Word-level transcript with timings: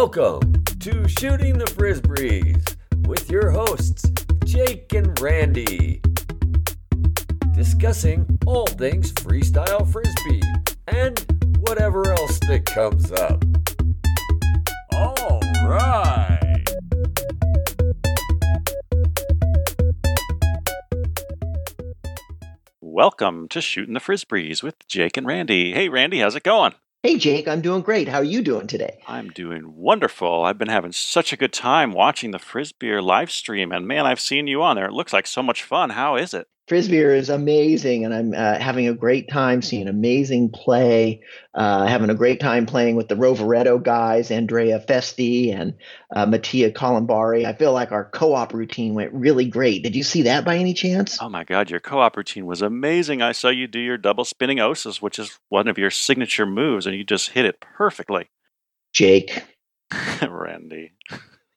Welcome 0.00 0.62
to 0.78 1.08
Shooting 1.08 1.58
the 1.58 1.64
Frisbees 1.64 2.76
with 3.08 3.28
your 3.28 3.50
hosts, 3.50 4.08
Jake 4.44 4.92
and 4.94 5.18
Randy. 5.20 6.00
Discussing 7.52 8.38
all 8.46 8.68
things 8.68 9.12
freestyle 9.14 9.84
frisbee 9.90 10.40
and 10.86 11.18
whatever 11.62 12.12
else 12.12 12.38
that 12.46 12.64
comes 12.64 13.10
up. 13.10 13.44
All 14.92 15.40
right. 15.66 16.64
Welcome 22.80 23.48
to 23.48 23.60
Shooting 23.60 23.94
the 23.94 24.00
Frisbees 24.00 24.62
with 24.62 24.86
Jake 24.86 25.16
and 25.16 25.26
Randy. 25.26 25.72
Hey, 25.72 25.88
Randy, 25.88 26.20
how's 26.20 26.36
it 26.36 26.44
going? 26.44 26.74
Hey, 27.04 27.16
Jake, 27.16 27.46
I'm 27.46 27.60
doing 27.60 27.82
great. 27.82 28.08
How 28.08 28.18
are 28.18 28.24
you 28.24 28.42
doing 28.42 28.66
today? 28.66 28.98
I'm 29.06 29.28
doing 29.28 29.76
wonderful. 29.76 30.42
I've 30.42 30.58
been 30.58 30.68
having 30.68 30.90
such 30.90 31.32
a 31.32 31.36
good 31.36 31.52
time 31.52 31.92
watching 31.92 32.32
the 32.32 32.38
Frisbeer 32.38 33.00
live 33.00 33.30
stream, 33.30 33.70
and 33.70 33.86
man, 33.86 34.04
I've 34.04 34.18
seen 34.18 34.48
you 34.48 34.62
on 34.62 34.74
there. 34.74 34.86
It 34.86 34.92
looks 34.92 35.12
like 35.12 35.28
so 35.28 35.40
much 35.40 35.62
fun. 35.62 35.90
How 35.90 36.16
is 36.16 36.34
it? 36.34 36.48
Frisbeer 36.68 37.16
is 37.16 37.30
amazing, 37.30 38.04
and 38.04 38.12
I'm 38.12 38.34
uh, 38.34 38.58
having 38.58 38.88
a 38.88 38.92
great 38.92 39.28
time 39.30 39.62
seeing 39.62 39.88
amazing 39.88 40.50
play. 40.50 41.22
Uh, 41.54 41.86
having 41.86 42.10
a 42.10 42.14
great 42.14 42.40
time 42.40 42.66
playing 42.66 42.94
with 42.94 43.08
the 43.08 43.14
Rovereto 43.14 43.82
guys, 43.82 44.30
Andrea 44.30 44.78
Festi 44.78 45.58
and 45.58 45.74
uh, 46.14 46.26
Mattia 46.26 46.70
Colombari. 46.70 47.46
I 47.46 47.54
feel 47.54 47.72
like 47.72 47.90
our 47.90 48.04
co-op 48.04 48.52
routine 48.52 48.94
went 48.94 49.12
really 49.14 49.46
great. 49.46 49.82
Did 49.82 49.96
you 49.96 50.02
see 50.02 50.22
that 50.22 50.44
by 50.44 50.56
any 50.56 50.74
chance? 50.74 51.18
Oh 51.20 51.30
my 51.30 51.44
God, 51.44 51.70
your 51.70 51.80
co-op 51.80 52.16
routine 52.16 52.44
was 52.44 52.60
amazing. 52.60 53.22
I 53.22 53.32
saw 53.32 53.48
you 53.48 53.66
do 53.66 53.80
your 53.80 53.96
double 53.96 54.24
spinning 54.24 54.58
osis, 54.58 55.00
which 55.00 55.18
is 55.18 55.38
one 55.48 55.68
of 55.68 55.78
your 55.78 55.90
signature 55.90 56.46
moves, 56.46 56.86
and 56.86 56.94
you 56.94 57.02
just 57.02 57.30
hit 57.30 57.46
it 57.46 57.60
perfectly. 57.60 58.28
Jake, 58.92 59.42
Randy. 60.28 60.92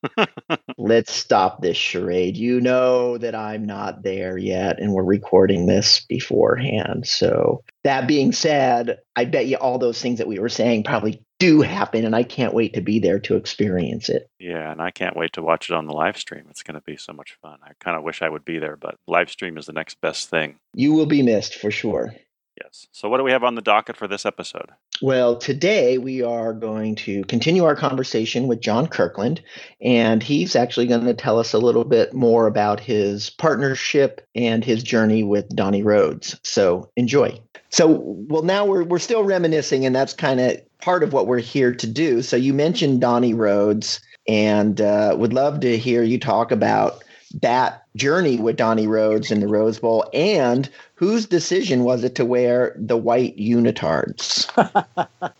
let's 0.77 1.11
stop 1.11 1.61
this 1.61 1.77
charade. 1.77 2.37
You 2.37 2.61
know 2.61 3.17
that 3.17 3.35
I'm 3.35 3.65
not 3.65 4.03
there 4.03 4.37
yet, 4.37 4.79
and 4.79 4.93
we're 4.93 5.03
recording 5.03 5.65
this 5.65 6.05
beforehand. 6.07 7.07
So, 7.07 7.63
that 7.83 8.07
being 8.07 8.31
said, 8.31 8.99
I 9.15 9.25
bet 9.25 9.47
you 9.47 9.57
all 9.57 9.77
those 9.77 10.01
things 10.01 10.17
that 10.19 10.27
we 10.27 10.39
were 10.39 10.49
saying 10.49 10.83
probably 10.83 11.23
do 11.39 11.61
happen, 11.61 12.05
and 12.05 12.15
I 12.15 12.23
can't 12.23 12.53
wait 12.53 12.73
to 12.75 12.81
be 12.81 12.99
there 12.99 13.19
to 13.21 13.35
experience 13.35 14.09
it. 14.09 14.29
Yeah, 14.39 14.71
and 14.71 14.81
I 14.81 14.91
can't 14.91 15.17
wait 15.17 15.33
to 15.33 15.41
watch 15.41 15.69
it 15.69 15.75
on 15.75 15.87
the 15.87 15.93
live 15.93 16.17
stream. 16.17 16.45
It's 16.49 16.63
going 16.63 16.75
to 16.75 16.85
be 16.85 16.97
so 16.97 17.13
much 17.13 17.37
fun. 17.41 17.57
I 17.63 17.71
kind 17.79 17.97
of 17.97 18.03
wish 18.03 18.21
I 18.21 18.29
would 18.29 18.45
be 18.45 18.59
there, 18.59 18.77
but 18.77 18.95
live 19.07 19.29
stream 19.29 19.57
is 19.57 19.65
the 19.65 19.73
next 19.73 19.99
best 20.01 20.29
thing. 20.29 20.57
You 20.75 20.93
will 20.93 21.07
be 21.07 21.23
missed 21.23 21.55
for 21.55 21.71
sure. 21.71 22.13
Yes. 22.61 22.87
So, 22.91 23.09
what 23.09 23.17
do 23.17 23.23
we 23.23 23.31
have 23.31 23.43
on 23.43 23.55
the 23.55 23.61
docket 23.61 23.97
for 23.97 24.07
this 24.07 24.25
episode? 24.25 24.69
Well, 25.01 25.35
today 25.35 25.97
we 25.97 26.21
are 26.21 26.53
going 26.53 26.93
to 26.97 27.23
continue 27.23 27.63
our 27.63 27.75
conversation 27.75 28.47
with 28.47 28.61
John 28.61 28.85
Kirkland, 28.85 29.41
and 29.81 30.21
he's 30.21 30.55
actually 30.55 30.85
going 30.85 31.05
to 31.05 31.15
tell 31.15 31.39
us 31.39 31.53
a 31.53 31.57
little 31.57 31.85
bit 31.85 32.13
more 32.13 32.45
about 32.45 32.79
his 32.79 33.31
partnership 33.31 34.27
and 34.35 34.63
his 34.63 34.83
journey 34.83 35.23
with 35.23 35.49
Donnie 35.55 35.81
Rhodes. 35.81 36.39
So, 36.43 36.91
enjoy. 36.95 37.41
So, 37.69 38.03
well, 38.05 38.43
now 38.43 38.63
we're 38.63 38.83
we're 38.83 38.99
still 38.99 39.23
reminiscing, 39.23 39.87
and 39.87 39.95
that's 39.95 40.13
kind 40.13 40.39
of 40.39 40.57
part 40.81 41.01
of 41.01 41.13
what 41.13 41.25
we're 41.25 41.39
here 41.39 41.73
to 41.73 41.87
do. 41.87 42.21
So, 42.21 42.37
you 42.37 42.53
mentioned 42.53 43.01
Donnie 43.01 43.33
Rhodes, 43.33 44.01
and 44.27 44.79
uh, 44.79 45.15
would 45.17 45.33
love 45.33 45.61
to 45.61 45.79
hear 45.79 46.03
you 46.03 46.19
talk 46.19 46.51
about 46.51 47.03
that 47.41 47.83
journey 47.95 48.37
with 48.37 48.57
Donnie 48.57 48.87
Rhodes 48.87 49.31
in 49.31 49.39
the 49.39 49.47
Rose 49.47 49.79
Bowl 49.79 50.05
and 50.13 50.69
whose 50.95 51.25
decision 51.25 51.83
was 51.83 52.03
it 52.03 52.15
to 52.15 52.25
wear 52.25 52.73
the 52.75 52.97
white 52.97 53.37
unitards? 53.37 54.47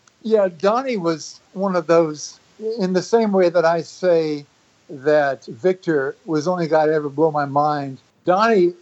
yeah, 0.24 0.48
Donnie 0.58 0.98
was 0.98 1.40
one 1.54 1.76
of 1.76 1.88
those 1.88 2.40
in 2.80 2.94
the 2.94 3.02
same 3.02 3.32
way 3.32 3.50
that 3.50 3.66
I 3.66 3.82
say 3.82 4.46
that 4.90 5.46
Victor 5.46 6.16
was 6.26 6.46
the 6.46 6.52
only 6.52 6.68
guy 6.68 6.86
to 6.86 6.94
ever 6.94 7.10
blow 7.10 7.32
my 7.32 7.46
mind. 7.46 8.00
Donnie 8.26 8.74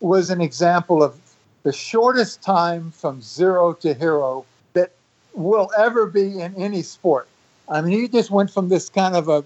was 0.00 0.30
an 0.30 0.40
example 0.40 1.02
of 1.02 1.18
the 1.62 1.72
shortest 1.72 2.42
time 2.42 2.90
from 2.90 3.20
zero 3.20 3.72
to 3.74 3.94
hero 3.94 4.44
that 4.72 4.92
will 5.34 5.70
ever 5.76 6.06
be 6.06 6.40
in 6.40 6.54
any 6.56 6.82
sport. 6.82 7.28
I 7.68 7.80
mean, 7.80 8.00
he 8.00 8.08
just 8.08 8.30
went 8.30 8.50
from 8.50 8.68
this 8.68 8.88
kind 8.88 9.14
of 9.14 9.28
a 9.28 9.44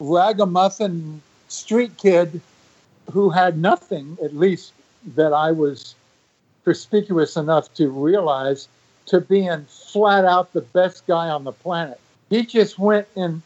ragamuffin 0.00 1.22
street 1.48 1.96
kid 1.96 2.40
who 3.12 3.30
had 3.30 3.58
nothing, 3.58 4.18
at 4.22 4.34
least 4.34 4.72
that 5.14 5.32
I 5.32 5.52
was 5.52 5.94
perspicuous 6.64 7.36
enough 7.36 7.72
to 7.74 7.88
realize, 7.88 8.68
to 9.06 9.20
being 9.20 9.64
flat 9.66 10.24
out 10.24 10.52
the 10.52 10.62
best 10.62 11.06
guy 11.06 11.28
on 11.28 11.44
the 11.44 11.52
planet. 11.52 12.00
He 12.28 12.44
just 12.44 12.78
went 12.78 13.06
in 13.14 13.42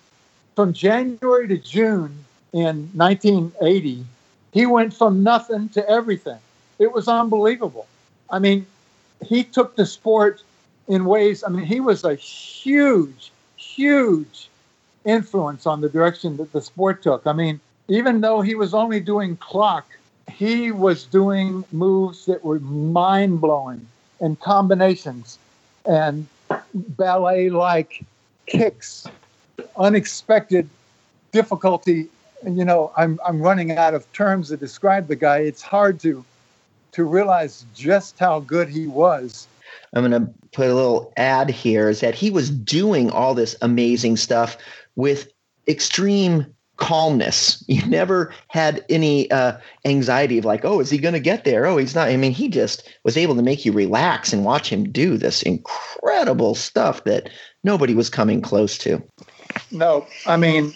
from 0.57 0.73
January 0.73 1.47
to 1.49 1.59
June 1.59 2.25
in 2.53 2.89
1980. 2.95 4.05
He 4.53 4.67
went 4.67 4.95
from 4.95 5.23
nothing 5.23 5.69
to 5.71 5.89
everything. 5.89 6.39
It 6.79 6.93
was 6.93 7.09
unbelievable. 7.09 7.87
I 8.31 8.39
mean, 8.39 8.67
he 9.25 9.45
took 9.45 9.77
the 9.77 9.85
sport 9.85 10.43
in 10.89 11.05
ways, 11.05 11.45
I 11.45 11.51
mean, 11.51 11.67
he 11.67 11.79
was 11.79 12.05
a 12.05 12.15
huge, 12.15 13.31
huge 13.57 14.49
influence 15.05 15.67
on 15.67 15.83
the 15.83 15.89
direction 15.89 16.37
that 16.39 16.53
the 16.53 16.61
sport 16.63 17.03
took. 17.03 17.27
I 17.27 17.33
mean, 17.33 17.61
even 17.91 18.21
though 18.21 18.41
he 18.41 18.55
was 18.55 18.73
only 18.73 19.01
doing 19.01 19.37
clock, 19.37 19.85
he 20.33 20.71
was 20.71 21.05
doing 21.05 21.65
moves 21.73 22.25
that 22.27 22.45
were 22.45 22.61
mind 22.61 23.41
blowing 23.41 23.85
and 24.21 24.39
combinations 24.39 25.39
and 25.85 26.27
ballet 26.75 27.51
like 27.51 28.05
kicks, 28.47 29.09
unexpected 29.77 30.69
difficulty. 31.33 32.09
You 32.45 32.65
know, 32.65 32.93
I'm, 32.97 33.19
I'm 33.27 33.43
running 33.43 33.73
out 33.73 33.93
of 33.93 34.11
terms 34.13 34.49
to 34.49 34.57
describe 34.57 35.09
the 35.09 35.17
guy. 35.17 35.39
It's 35.39 35.63
hard 35.63 35.99
to 36.01 36.25
to 36.93 37.05
realize 37.05 37.65
just 37.75 38.19
how 38.19 38.41
good 38.41 38.69
he 38.69 38.87
was. 38.87 39.47
I'm 39.95 40.09
going 40.09 40.27
to 40.27 40.33
put 40.53 40.69
a 40.69 40.75
little 40.75 41.13
ad 41.17 41.49
here 41.49 41.89
is 41.89 42.01
that 42.01 42.17
he 42.17 42.31
was 42.31 42.51
doing 42.51 43.11
all 43.11 43.35
this 43.35 43.55
amazing 43.63 44.17
stuff 44.17 44.57
with 44.97 45.33
extreme 45.69 46.53
calmness. 46.81 47.65
You 47.71 47.87
never 47.87 48.35
had 48.49 48.85
any 48.91 49.31
uh, 49.31 49.57
anxiety 49.85 50.39
of 50.39 50.45
like, 50.45 50.65
oh, 50.65 50.81
is 50.81 50.91
he 50.91 50.99
going 50.99 51.15
to 51.15 51.21
get 51.21 51.45
there? 51.45 51.67
Oh, 51.67 51.77
he's 51.77 51.95
not. 51.95 52.09
I 52.09 52.17
mean, 52.17 52.33
he 52.33 52.49
just 52.49 52.89
was 53.05 53.17
able 53.17 53.37
to 53.37 53.43
make 53.43 53.65
you 53.65 53.71
relax 53.71 54.33
and 54.33 54.45
watch 54.45 54.71
him 54.71 54.91
do 54.91 55.17
this 55.17 55.43
incredible 55.43 56.57
stuff 56.57 57.05
that 57.05 57.31
nobody 57.63 57.95
was 57.95 58.11
coming 58.11 58.43
close 58.43 58.77
to. 58.79 59.01
No, 59.71 60.07
I 60.27 60.37
mean, 60.37 60.75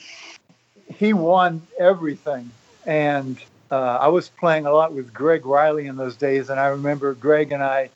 he 0.97 1.13
won 1.13 1.63
everything. 1.81 2.49
And 2.87 3.39
uh, 3.73 3.99
I 4.01 4.07
was 4.07 4.29
playing 4.29 4.67
a 4.67 4.73
lot 4.73 4.93
with 4.93 5.13
Greg 5.13 5.45
Riley 5.45 5.87
in 5.89 5.97
those 5.97 6.15
days. 6.17 6.49
And 6.49 6.61
I 6.61 6.67
remember 6.67 7.15
Greg 7.15 7.51
and 7.51 7.63
I 7.63 7.91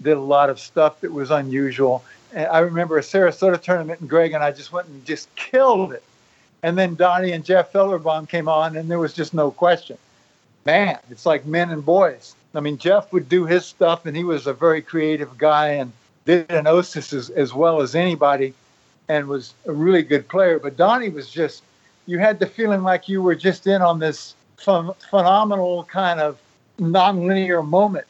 did 0.00 0.16
a 0.16 0.20
lot 0.20 0.48
of 0.48 0.60
stuff 0.60 1.00
that 1.00 1.12
was 1.12 1.32
unusual. 1.32 2.04
And 2.32 2.46
I 2.46 2.60
remember 2.60 2.98
a 2.98 3.02
Sarasota 3.02 3.60
tournament, 3.60 4.00
and 4.00 4.08
Greg 4.08 4.32
and 4.32 4.44
I 4.44 4.52
just 4.52 4.72
went 4.72 4.86
and 4.86 5.04
just 5.04 5.34
killed 5.34 5.92
it 5.92 6.04
and 6.64 6.78
then 6.78 6.94
Donnie 6.94 7.32
and 7.32 7.44
Jeff 7.44 7.70
Fellerbaum 7.74 8.26
came 8.26 8.48
on, 8.48 8.74
and 8.78 8.90
there 8.90 8.98
was 8.98 9.12
just 9.12 9.34
no 9.34 9.50
question. 9.50 9.98
Man, 10.64 10.98
it's 11.10 11.26
like 11.26 11.44
men 11.44 11.68
and 11.68 11.84
boys. 11.84 12.34
I 12.54 12.60
mean, 12.60 12.78
Jeff 12.78 13.12
would 13.12 13.28
do 13.28 13.44
his 13.44 13.66
stuff, 13.66 14.06
and 14.06 14.16
he 14.16 14.24
was 14.24 14.46
a 14.46 14.54
very 14.54 14.80
creative 14.80 15.36
guy 15.36 15.68
and 15.72 15.92
did 16.24 16.50
an 16.50 16.64
Osis 16.64 17.12
as, 17.12 17.28
as 17.28 17.52
well 17.52 17.82
as 17.82 17.94
anybody 17.94 18.54
and 19.10 19.28
was 19.28 19.52
a 19.66 19.72
really 19.72 20.00
good 20.00 20.26
player. 20.26 20.58
But 20.58 20.78
Donnie 20.78 21.10
was 21.10 21.28
just, 21.28 21.62
you 22.06 22.18
had 22.18 22.38
the 22.38 22.46
feeling 22.46 22.82
like 22.82 23.10
you 23.10 23.20
were 23.20 23.34
just 23.34 23.66
in 23.66 23.82
on 23.82 23.98
this 23.98 24.34
ph- 24.56 24.96
phenomenal 25.10 25.84
kind 25.84 26.18
of 26.18 26.38
nonlinear 26.78 27.62
moment 27.62 28.06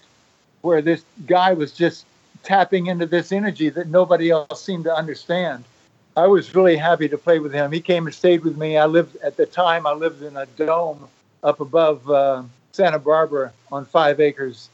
where 0.60 0.80
this 0.80 1.02
guy 1.26 1.54
was 1.54 1.72
just 1.72 2.06
tapping 2.44 2.86
into 2.86 3.06
this 3.06 3.32
energy 3.32 3.68
that 3.70 3.88
nobody 3.88 4.30
else 4.30 4.62
seemed 4.62 4.84
to 4.84 4.94
understand. 4.94 5.64
I 6.16 6.28
was 6.28 6.54
really 6.54 6.76
happy 6.76 7.08
to 7.08 7.18
play 7.18 7.40
with 7.40 7.52
him. 7.52 7.72
He 7.72 7.80
came 7.80 8.06
and 8.06 8.14
stayed 8.14 8.44
with 8.44 8.56
me. 8.56 8.78
I 8.78 8.86
lived 8.86 9.16
at 9.16 9.36
the 9.36 9.46
time. 9.46 9.84
I 9.84 9.92
lived 9.92 10.22
in 10.22 10.36
a 10.36 10.46
dome 10.46 11.08
up 11.42 11.58
above 11.58 12.08
uh, 12.08 12.44
Santa 12.70 13.00
Barbara 13.00 13.52
on 13.72 13.84
five 13.84 14.20
acres. 14.20 14.68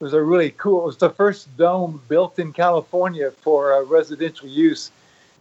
It 0.00 0.04
was 0.04 0.14
a 0.14 0.22
really 0.22 0.50
cool. 0.50 0.82
It 0.82 0.86
was 0.86 0.96
the 0.96 1.10
first 1.10 1.56
dome 1.56 2.02
built 2.08 2.40
in 2.40 2.52
California 2.52 3.30
for 3.30 3.72
uh, 3.72 3.82
residential 3.82 4.48
use, 4.48 4.90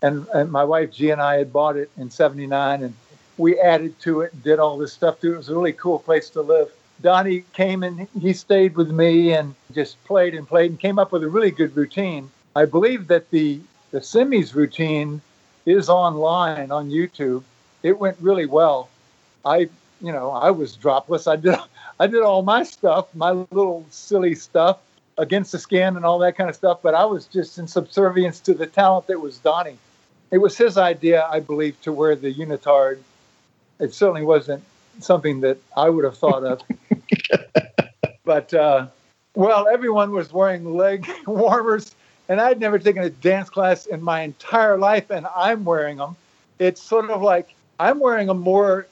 and, 0.04 0.28
and 0.36 0.52
my 0.52 0.64
wife 0.64 0.92
G 0.92 1.10
and 1.10 1.22
I 1.22 1.38
had 1.38 1.52
bought 1.52 1.78
it 1.78 1.90
in 1.98 2.12
'79, 2.12 2.84
and 2.84 2.94
we 3.38 3.60
added 3.60 4.00
to 4.02 4.22
it 4.22 4.34
and 4.34 4.44
did 4.44 4.60
all 4.60 4.78
this 4.78 4.94
stuff 4.94 5.20
to 5.22 5.32
it. 5.32 5.34
It 5.34 5.38
was 5.38 5.50
a 5.50 5.56
really 5.56 5.74
cool 5.74 5.98
place 5.98 6.30
to 6.32 6.42
live. 6.42 6.72
Donnie 7.02 7.44
came 7.54 7.82
and 7.82 8.08
he 8.22 8.34
stayed 8.34 8.76
with 8.76 8.92
me 8.92 9.34
and 9.34 9.56
just 9.74 10.04
played 10.04 10.36
and 10.36 10.48
played 10.48 10.70
and 10.70 10.80
came 10.80 11.00
up 11.00 11.12
with 11.12 11.24
a 11.24 11.30
really 11.30 11.50
good 11.50 11.76
routine. 11.76 12.30
I 12.56 12.66
believe 12.66 13.08
that 13.08 13.32
the 13.32 13.62
the 13.92 14.00
semis 14.00 14.54
routine 14.54 15.22
is 15.66 15.90
online 15.90 16.72
on 16.72 16.90
YouTube. 16.90 17.44
It 17.84 17.98
went 17.98 18.18
really 18.20 18.46
well. 18.46 18.90
I, 19.46 19.70
you 20.02 20.12
know, 20.12 20.32
I 20.32 20.52
was 20.52 20.76
dropless. 20.76 21.28
I 21.28 21.36
did, 21.36 21.56
I 22.00 22.08
did 22.08 22.22
all 22.22 22.42
my 22.42 22.64
stuff, 22.64 23.14
my 23.16 23.32
little 23.32 23.86
silly 23.90 24.36
stuff 24.36 24.80
against 25.18 25.52
the 25.52 25.60
skin 25.60 25.98
and 25.98 26.06
all 26.06 26.20
that 26.20 26.38
kind 26.38 26.50
of 26.50 26.56
stuff. 26.56 26.80
But 26.82 26.96
I 26.96 27.06
was 27.06 27.26
just 27.26 27.58
in 27.58 27.68
subservience 27.68 28.40
to 28.42 28.54
the 28.54 28.68
talent 28.68 29.08
that 29.08 29.20
was 29.20 29.38
Donnie. 29.40 29.78
it 30.32 30.38
was 30.38 30.58
his 30.58 30.78
idea, 30.78 31.28
I 31.32 31.40
believe, 31.40 31.80
to 31.82 31.92
wear 31.92 32.16
the 32.16 32.34
unitard. 32.34 33.00
It 33.80 33.94
certainly 33.94 34.24
wasn't 34.24 34.64
something 35.00 35.42
that 35.42 35.58
I 35.76 35.90
would 35.90 36.04
have 36.04 36.18
thought 36.18 36.44
of. 36.44 36.62
but 38.26 38.54
uh, 38.54 38.88
well, 39.36 39.68
everyone 39.68 40.12
was 40.12 40.34
wearing 40.34 40.76
leg 40.76 41.10
warmers, 41.28 41.96
and 42.30 42.40
I'd 42.40 42.60
never 42.60 42.78
taken 42.78 43.04
a 43.04 43.10
dance 43.10 43.50
class 43.50 43.88
in 43.88 44.02
my 44.02 44.22
entire 44.22 44.78
life, 44.78 45.10
and 45.10 45.28
I'm 45.36 45.66
wearing 45.66 45.98
them. 45.98 46.16
It's 46.60 46.82
sort 46.82 47.10
of 47.10 47.22
like 47.24 47.54
I'm 47.80 48.00
wearing 48.00 48.28
them 48.28 48.40
more 48.40 48.86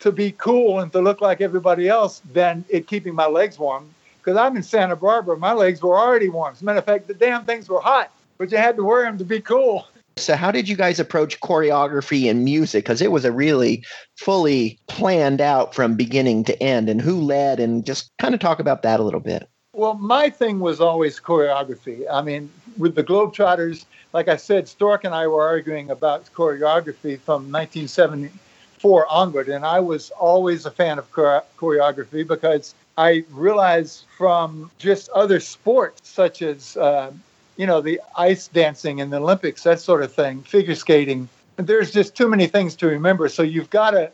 to 0.00 0.10
be 0.10 0.32
cool 0.32 0.80
and 0.80 0.90
to 0.92 1.00
look 1.00 1.20
like 1.20 1.40
everybody 1.40 1.88
else 1.88 2.20
than 2.32 2.64
it 2.68 2.88
keeping 2.88 3.14
my 3.14 3.26
legs 3.26 3.58
warm. 3.58 3.88
Because 4.18 4.36
I'm 4.36 4.56
in 4.56 4.62
Santa 4.62 4.96
Barbara, 4.96 5.38
my 5.38 5.52
legs 5.52 5.80
were 5.82 5.96
already 5.96 6.28
warm. 6.28 6.52
As 6.52 6.60
a 6.60 6.64
matter 6.64 6.78
of 6.80 6.84
fact, 6.84 7.06
the 7.06 7.14
damn 7.14 7.44
things 7.44 7.68
were 7.68 7.80
hot, 7.80 8.10
but 8.36 8.50
you 8.50 8.58
had 8.58 8.76
to 8.76 8.84
wear 8.84 9.04
them 9.04 9.16
to 9.18 9.24
be 9.24 9.40
cool. 9.40 9.86
So, 10.16 10.34
how 10.34 10.50
did 10.50 10.68
you 10.68 10.76
guys 10.76 10.98
approach 10.98 11.40
choreography 11.40 12.28
and 12.28 12.44
music? 12.44 12.84
Because 12.84 13.00
it 13.00 13.12
was 13.12 13.24
a 13.24 13.32
really 13.32 13.84
fully 14.16 14.78
planned 14.88 15.40
out 15.40 15.74
from 15.74 15.94
beginning 15.94 16.44
to 16.44 16.62
end, 16.62 16.90
and 16.90 17.00
who 17.00 17.20
led, 17.20 17.60
and 17.60 17.86
just 17.86 18.10
kind 18.18 18.34
of 18.34 18.40
talk 18.40 18.58
about 18.58 18.82
that 18.82 19.00
a 19.00 19.02
little 19.02 19.20
bit. 19.20 19.48
Well, 19.72 19.94
my 19.94 20.28
thing 20.28 20.60
was 20.60 20.80
always 20.80 21.20
choreography. 21.20 22.04
I 22.10 22.22
mean, 22.22 22.50
with 22.80 22.94
the 22.94 23.04
Globetrotters, 23.04 23.84
like 24.12 24.28
I 24.28 24.36
said, 24.36 24.66
Stork 24.66 25.04
and 25.04 25.14
I 25.14 25.26
were 25.26 25.46
arguing 25.46 25.90
about 25.90 26.24
choreography 26.34 27.20
from 27.20 27.52
1974 27.52 29.06
onward, 29.08 29.48
and 29.48 29.64
I 29.64 29.78
was 29.80 30.10
always 30.10 30.66
a 30.66 30.70
fan 30.70 30.98
of 30.98 31.10
choreography 31.12 32.26
because 32.26 32.74
I 32.98 33.24
realized 33.30 34.06
from 34.16 34.70
just 34.78 35.08
other 35.10 35.38
sports 35.38 36.08
such 36.08 36.42
as 36.42 36.76
uh, 36.76 37.12
you 37.60 37.66
know, 37.66 37.82
the 37.82 38.00
ice 38.16 38.48
dancing 38.48 39.00
in 39.00 39.10
the 39.10 39.18
Olympics, 39.18 39.64
that 39.64 39.80
sort 39.80 40.02
of 40.02 40.10
thing, 40.10 40.40
figure 40.40 40.74
skating. 40.74 41.28
There's 41.56 41.90
just 41.90 42.16
too 42.16 42.26
many 42.26 42.46
things 42.46 42.74
to 42.76 42.86
remember. 42.86 43.28
So 43.28 43.42
you've 43.42 43.68
got 43.68 43.90
to, 43.90 44.10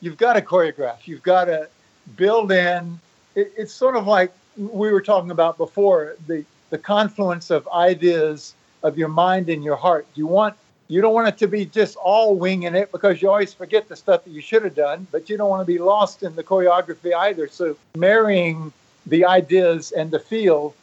you've 0.00 0.16
got 0.16 0.32
to 0.32 0.42
choreograph. 0.42 1.06
You've 1.06 1.22
got 1.22 1.44
to 1.44 1.68
build 2.16 2.50
in. 2.50 2.98
It, 3.36 3.52
it's 3.56 3.72
sort 3.72 3.94
of 3.94 4.08
like 4.08 4.32
we 4.56 4.90
were 4.90 5.00
talking 5.00 5.30
about 5.30 5.58
before 5.58 6.16
the 6.26 6.44
the 6.70 6.78
confluence 6.78 7.50
of 7.50 7.68
ideas 7.68 8.54
of 8.82 8.98
your 8.98 9.08
mind 9.08 9.48
and 9.48 9.64
your 9.64 9.76
heart. 9.76 10.06
You 10.14 10.26
want 10.26 10.56
you 10.88 11.02
don't 11.02 11.12
want 11.12 11.28
it 11.28 11.36
to 11.38 11.46
be 11.46 11.66
just 11.66 11.96
all 11.96 12.34
winging 12.34 12.74
it 12.74 12.90
because 12.90 13.20
you 13.20 13.28
always 13.28 13.52
forget 13.52 13.88
the 13.88 13.96
stuff 13.96 14.24
that 14.24 14.30
you 14.30 14.40
should 14.40 14.64
have 14.64 14.74
done, 14.74 15.06
but 15.12 15.28
you 15.28 15.36
don't 15.36 15.50
want 15.50 15.60
to 15.60 15.70
be 15.70 15.78
lost 15.78 16.22
in 16.22 16.34
the 16.34 16.42
choreography 16.42 17.12
either. 17.14 17.46
So 17.46 17.76
marrying 17.94 18.72
the 19.04 19.26
ideas 19.26 19.92
and 19.92 20.10
the 20.10 20.18
feel 20.18 20.74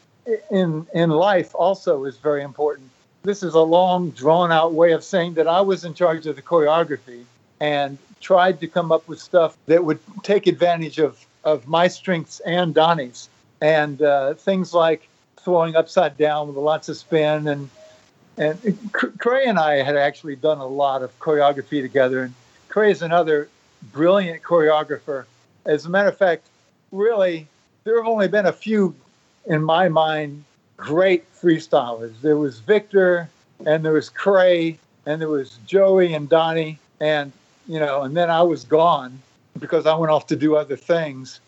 in 0.52 0.86
in 0.94 1.10
life 1.10 1.54
also 1.56 2.06
is 2.06 2.18
very 2.18 2.44
important. 2.44 2.90
This 3.24 3.42
is 3.42 3.56
a 3.56 3.62
long, 3.62 4.12
drawn 4.12 4.52
out 4.52 4.74
way 4.74 4.92
of 4.92 5.04
saying 5.04 5.34
that 5.36 5.48
I 5.48 5.62
was 5.62 5.84
in 5.84 5.96
charge 5.96 6.28
of 6.28 6.36
the 6.36 6.44
choreography 6.44 7.24
and 7.60 7.98
tried 8.22 8.60
to 8.60 8.68
come 8.68 8.92
up 8.92 9.08
with 9.08 9.20
stuff 9.20 9.58
that 9.66 9.84
would 9.84 10.00
take 10.24 10.46
advantage 10.48 11.00
of 11.00 11.26
of 11.44 11.68
my 11.68 11.88
strengths 11.88 12.40
and 12.42 12.74
Donnie's, 12.74 13.30
and 13.62 14.02
uh, 14.02 14.34
things 14.34 14.74
like 14.74 15.08
throwing 15.46 15.76
upside 15.76 16.18
down 16.18 16.48
with 16.48 16.58
lots 16.58 16.90
of 16.90 16.98
spin 16.98 17.48
and 17.48 17.70
and 18.38 18.92
Cray 18.92 19.46
and 19.46 19.58
I 19.58 19.76
had 19.76 19.96
actually 19.96 20.36
done 20.36 20.58
a 20.58 20.68
lot 20.68 21.02
of 21.02 21.18
choreography 21.20 21.82
together, 21.82 22.24
and 22.24 22.34
Cray 22.68 22.92
is 22.92 23.02
another 23.02 23.48
brilliant 23.94 24.44
choreographer. 24.44 25.24
As 25.66 25.86
a 25.86 25.90
matter 25.90 26.10
of 26.10 26.18
fact, 26.18 26.48
really, 26.92 27.48
there 27.86 27.96
have 27.96 28.06
only 28.12 28.28
been 28.28 28.46
a 28.46 28.52
few 28.52 28.94
in 29.46 29.64
my 29.64 29.88
mind, 29.88 30.44
great 30.76 31.24
freestylers. 31.34 32.20
There 32.22 32.36
was 32.36 32.60
Victor, 32.60 33.30
and 33.66 33.86
there 33.86 33.94
was 33.94 34.10
Cray, 34.10 34.78
and 35.06 35.22
there 35.22 35.30
was 35.30 35.58
Joey 35.66 36.14
and 36.14 36.28
Donnie, 36.28 36.78
and 37.00 37.32
you 37.70 37.80
know, 37.80 38.02
and 38.02 38.18
then 38.18 38.30
I 38.30 38.42
was 38.42 38.66
gone 38.66 39.18
because 39.60 39.86
I 39.86 39.96
went 39.96 40.12
off 40.12 40.28
to 40.28 40.36
do 40.36 40.58
other 40.58 40.76
things. 40.76 41.40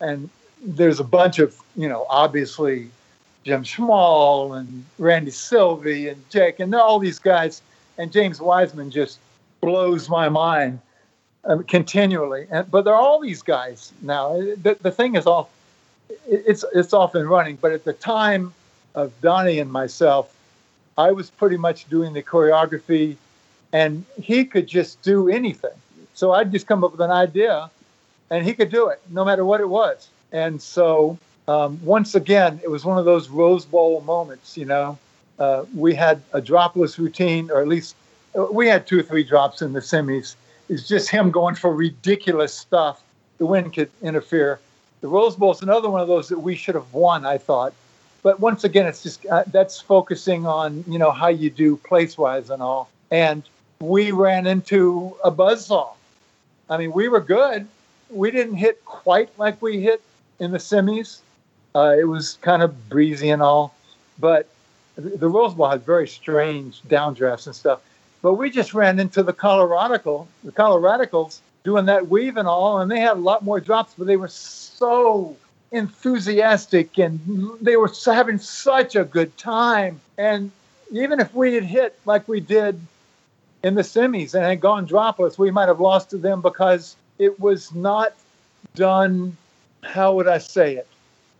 And 0.00 0.30
there's 0.64 0.98
a 0.98 1.04
bunch 1.04 1.38
of, 1.38 1.56
you 1.76 1.88
know, 1.88 2.06
obviously 2.08 2.88
Jim 3.44 3.64
Schmall 3.64 4.58
and 4.58 4.84
Randy 4.98 5.30
Silvey 5.30 6.10
and 6.10 6.22
Jake 6.30 6.60
and 6.60 6.74
all 6.74 6.98
these 6.98 7.18
guys. 7.18 7.62
And 7.98 8.12
James 8.12 8.40
Wiseman 8.40 8.90
just 8.90 9.18
blows 9.60 10.08
my 10.08 10.28
mind 10.28 10.80
um, 11.44 11.64
continually. 11.64 12.46
And, 12.50 12.70
but 12.70 12.84
there 12.84 12.94
are 12.94 13.00
all 13.00 13.20
these 13.20 13.42
guys 13.42 13.92
now. 14.02 14.36
The, 14.38 14.76
the 14.80 14.90
thing 14.90 15.16
is 15.16 15.26
all 15.26 15.50
it's 16.26 16.64
it's 16.74 16.92
off 16.92 17.14
and 17.14 17.28
running. 17.28 17.56
But 17.56 17.72
at 17.72 17.84
the 17.84 17.92
time 17.92 18.54
of 18.94 19.12
Donnie 19.20 19.58
and 19.58 19.70
myself, 19.70 20.34
I 20.98 21.12
was 21.12 21.30
pretty 21.30 21.56
much 21.56 21.88
doing 21.88 22.12
the 22.12 22.22
choreography, 22.22 23.16
and 23.72 24.04
he 24.20 24.44
could 24.44 24.66
just 24.66 25.02
do 25.02 25.28
anything. 25.28 25.70
So 26.14 26.32
I'd 26.32 26.52
just 26.52 26.66
come 26.66 26.84
up 26.84 26.92
with 26.92 27.00
an 27.00 27.10
idea, 27.10 27.70
and 28.30 28.44
he 28.44 28.52
could 28.52 28.70
do 28.70 28.88
it 28.88 29.00
no 29.10 29.24
matter 29.24 29.44
what 29.44 29.60
it 29.60 29.68
was. 29.68 30.08
And 30.30 30.60
so 30.60 31.18
um, 31.48 31.80
once 31.82 32.14
again, 32.14 32.60
it 32.62 32.70
was 32.70 32.84
one 32.84 32.98
of 32.98 33.04
those 33.04 33.28
Rose 33.28 33.64
Bowl 33.64 34.00
moments. 34.02 34.56
You 34.56 34.66
know, 34.66 34.98
uh, 35.38 35.64
we 35.74 35.94
had 35.94 36.22
a 36.32 36.40
dropless 36.40 36.98
routine, 36.98 37.50
or 37.50 37.60
at 37.60 37.68
least 37.68 37.96
uh, 38.38 38.46
we 38.50 38.68
had 38.68 38.86
two 38.86 39.00
or 39.00 39.02
three 39.02 39.24
drops 39.24 39.62
in 39.62 39.72
the 39.72 39.80
semis. 39.80 40.36
It's 40.68 40.86
just 40.86 41.10
him 41.10 41.30
going 41.30 41.54
for 41.54 41.74
ridiculous 41.74 42.54
stuff. 42.54 43.02
The 43.38 43.46
wind 43.46 43.74
could 43.74 43.90
interfere 44.02 44.60
the 45.02 45.08
Rose 45.08 45.36
Bowl 45.36 45.50
is 45.50 45.60
another 45.60 45.90
one 45.90 46.00
of 46.00 46.08
those 46.08 46.28
that 46.28 46.38
we 46.38 46.54
should 46.54 46.76
have 46.76 46.94
won, 46.94 47.26
I 47.26 47.36
thought. 47.36 47.74
But 48.22 48.38
once 48.38 48.62
again, 48.62 48.86
it's 48.86 49.02
just 49.02 49.26
uh, 49.26 49.42
that's 49.48 49.80
focusing 49.80 50.46
on 50.46 50.84
you 50.86 50.98
know 50.98 51.10
how 51.10 51.28
you 51.28 51.50
do 51.50 51.76
place 51.76 52.16
wise 52.16 52.50
and 52.50 52.62
all. 52.62 52.88
And 53.10 53.42
we 53.80 54.12
ran 54.12 54.46
into 54.46 55.14
a 55.24 55.30
buzzsaw. 55.30 55.90
I 56.70 56.76
mean, 56.78 56.92
we 56.92 57.08
were 57.08 57.20
good. 57.20 57.66
We 58.10 58.30
didn't 58.30 58.54
hit 58.54 58.84
quite 58.84 59.36
like 59.38 59.60
we 59.60 59.80
hit 59.80 60.00
in 60.38 60.52
the 60.52 60.58
semis. 60.58 61.18
Uh, 61.74 61.94
it 61.98 62.04
was 62.04 62.38
kind 62.42 62.62
of 62.62 62.88
breezy 62.88 63.30
and 63.30 63.42
all, 63.42 63.74
but 64.18 64.48
the 64.96 65.28
Rose 65.28 65.54
Bowl 65.54 65.68
had 65.68 65.84
very 65.84 66.06
strange 66.06 66.82
downdrafts 66.82 67.46
and 67.46 67.56
stuff. 67.56 67.80
But 68.20 68.34
we 68.34 68.50
just 68.50 68.74
ran 68.74 68.98
into 68.98 69.22
the 69.22 69.32
Colorado, 69.32 70.28
the 70.44 70.52
Coloradicals 70.52 71.40
doing 71.64 71.86
that 71.86 72.08
weave 72.08 72.36
and 72.36 72.46
all, 72.46 72.80
and 72.80 72.90
they 72.90 73.00
had 73.00 73.16
a 73.16 73.20
lot 73.20 73.42
more 73.42 73.60
drops, 73.60 73.94
but 73.96 74.06
they 74.06 74.16
were 74.16 74.28
so 74.28 75.36
enthusiastic 75.70 76.98
and 76.98 77.18
they 77.60 77.76
were 77.76 77.90
having 78.04 78.38
such 78.38 78.94
a 78.94 79.04
good 79.04 79.36
time. 79.38 80.00
And 80.18 80.50
even 80.90 81.20
if 81.20 81.34
we 81.34 81.54
had 81.54 81.64
hit 81.64 81.98
like 82.04 82.28
we 82.28 82.40
did 82.40 82.78
in 83.62 83.74
the 83.74 83.82
semis 83.82 84.34
and 84.34 84.44
had 84.44 84.60
gone 84.60 84.86
dropless, 84.86 85.38
we 85.38 85.50
might 85.50 85.68
have 85.68 85.80
lost 85.80 86.10
to 86.10 86.18
them 86.18 86.42
because 86.42 86.96
it 87.18 87.40
was 87.40 87.74
not 87.74 88.12
done. 88.74 89.36
How 89.82 90.14
would 90.14 90.28
I 90.28 90.38
say 90.38 90.76
it? 90.76 90.86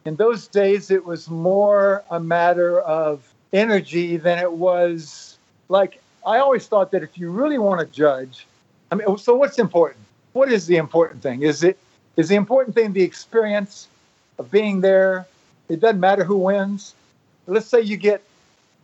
In 0.05 0.17
those 0.17 0.49
days, 0.49 0.91
it 0.91 1.05
was 1.05 1.31
more 1.31 2.03
a 2.11 2.19
matter 2.19 2.81
of 2.81 3.33
energy 3.53 4.17
than 4.17 4.39
it 4.39 4.53
was 4.53 5.39
like 5.69 6.01
I 6.27 6.39
always 6.39 6.67
thought 6.67 6.91
that 6.93 7.03
if 7.03 7.19
you 7.19 7.31
really 7.31 7.59
want 7.59 7.81
to 7.81 7.87
judge, 7.87 8.47
I 8.91 8.95
mean, 8.95 9.17
so 9.19 9.35
what's 9.35 9.59
important? 9.59 10.05
What 10.33 10.51
is 10.51 10.67
the 10.67 10.77
important 10.77 11.23
thing? 11.23 11.43
Is 11.43 11.63
it 11.63 11.79
is 12.17 12.29
the 12.29 12.37
important 12.37 12.75
thing 12.75 12.93
the 12.93 13.03
experience 13.03 13.89
of 14.39 14.51
being 14.51 14.81
there. 14.81 15.27
It 15.69 15.81
doesn't 15.81 16.01
matter 16.01 16.25
who 16.25 16.37
wins. 16.37 16.95
Let's 17.47 17.67
say 17.67 17.81
you 17.81 17.97
get 17.97 18.23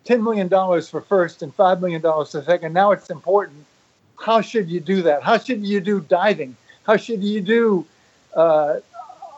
$10 0.06 0.22
million 0.22 0.48
for 0.82 1.00
first 1.00 1.42
and 1.42 1.54
$5 1.56 1.80
million 1.80 2.00
for 2.00 2.24
second. 2.26 2.72
Now 2.72 2.92
it's 2.92 3.10
important. 3.10 3.64
How 4.18 4.40
should 4.40 4.68
you 4.68 4.80
do 4.80 5.02
that? 5.02 5.22
How 5.22 5.38
should 5.38 5.64
you 5.64 5.80
do 5.80 6.00
diving? 6.00 6.56
How 6.84 6.96
should 6.96 7.22
you 7.22 7.40
do 7.40 7.86
uh, 8.34 8.76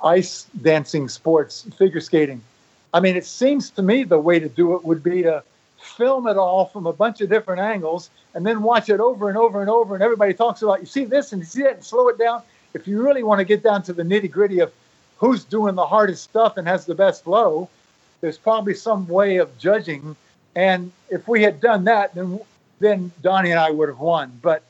ice 0.03 0.47
dancing 0.63 1.09
sports, 1.09 1.67
figure 1.77 2.01
skating? 2.01 2.41
I 2.93 3.01
mean, 3.01 3.17
it 3.17 3.25
seems 3.25 3.71
to 3.71 3.83
me 3.83 4.05
the 4.05 4.19
way 4.19 4.39
to 4.39 4.49
do 4.49 4.75
it 4.75 4.85
would 4.85 5.03
be 5.03 5.23
to 5.23 5.43
film 5.79 6.27
it 6.27 6.37
all 6.37 6.67
from 6.67 6.87
a 6.87 6.93
bunch 6.93 7.21
of 7.21 7.29
different 7.29 7.61
angles 7.61 8.11
and 8.35 8.45
then 8.45 8.63
watch 8.63 8.89
it 8.89 9.01
over 9.01 9.29
and 9.29 9.39
over 9.39 9.61
and 9.61 9.71
over. 9.71 9.95
And 9.95 10.03
everybody 10.03 10.35
talks 10.35 10.63
about, 10.63 10.81
you 10.81 10.87
see 10.87 11.05
this 11.05 11.33
and 11.33 11.41
you 11.41 11.47
see 11.47 11.63
that, 11.63 11.75
and 11.75 11.85
slow 11.85 12.09
it 12.09 12.19
down 12.19 12.43
if 12.75 12.87
you 12.87 13.03
really 13.03 13.23
want 13.23 13.39
to 13.39 13.45
get 13.45 13.63
down 13.63 13.83
to 13.85 13.93
the 13.93 14.03
nitty 14.03 14.31
gritty 14.31 14.61
of 14.61 14.73
who's 15.19 15.45
doing 15.45 15.75
the 15.75 15.87
hardest 15.87 16.25
stuff 16.25 16.57
and 16.57 16.67
has 16.67 16.87
the 16.87 16.95
best 16.95 17.25
flow, 17.25 17.69
there's 18.21 18.39
probably 18.39 18.75
some 18.75 19.07
way 19.09 19.37
of 19.37 19.57
judging. 19.59 20.17
And 20.55 20.93
if 21.11 21.27
we 21.29 21.43
had 21.43 21.61
done 21.61 21.85
that, 21.85 22.15
then 22.15 22.41
then 22.81 23.13
Donnie 23.21 23.51
and 23.51 23.61
I 23.61 23.71
would 23.71 23.89
have 23.91 23.99
won. 23.99 24.39
But 24.41 24.63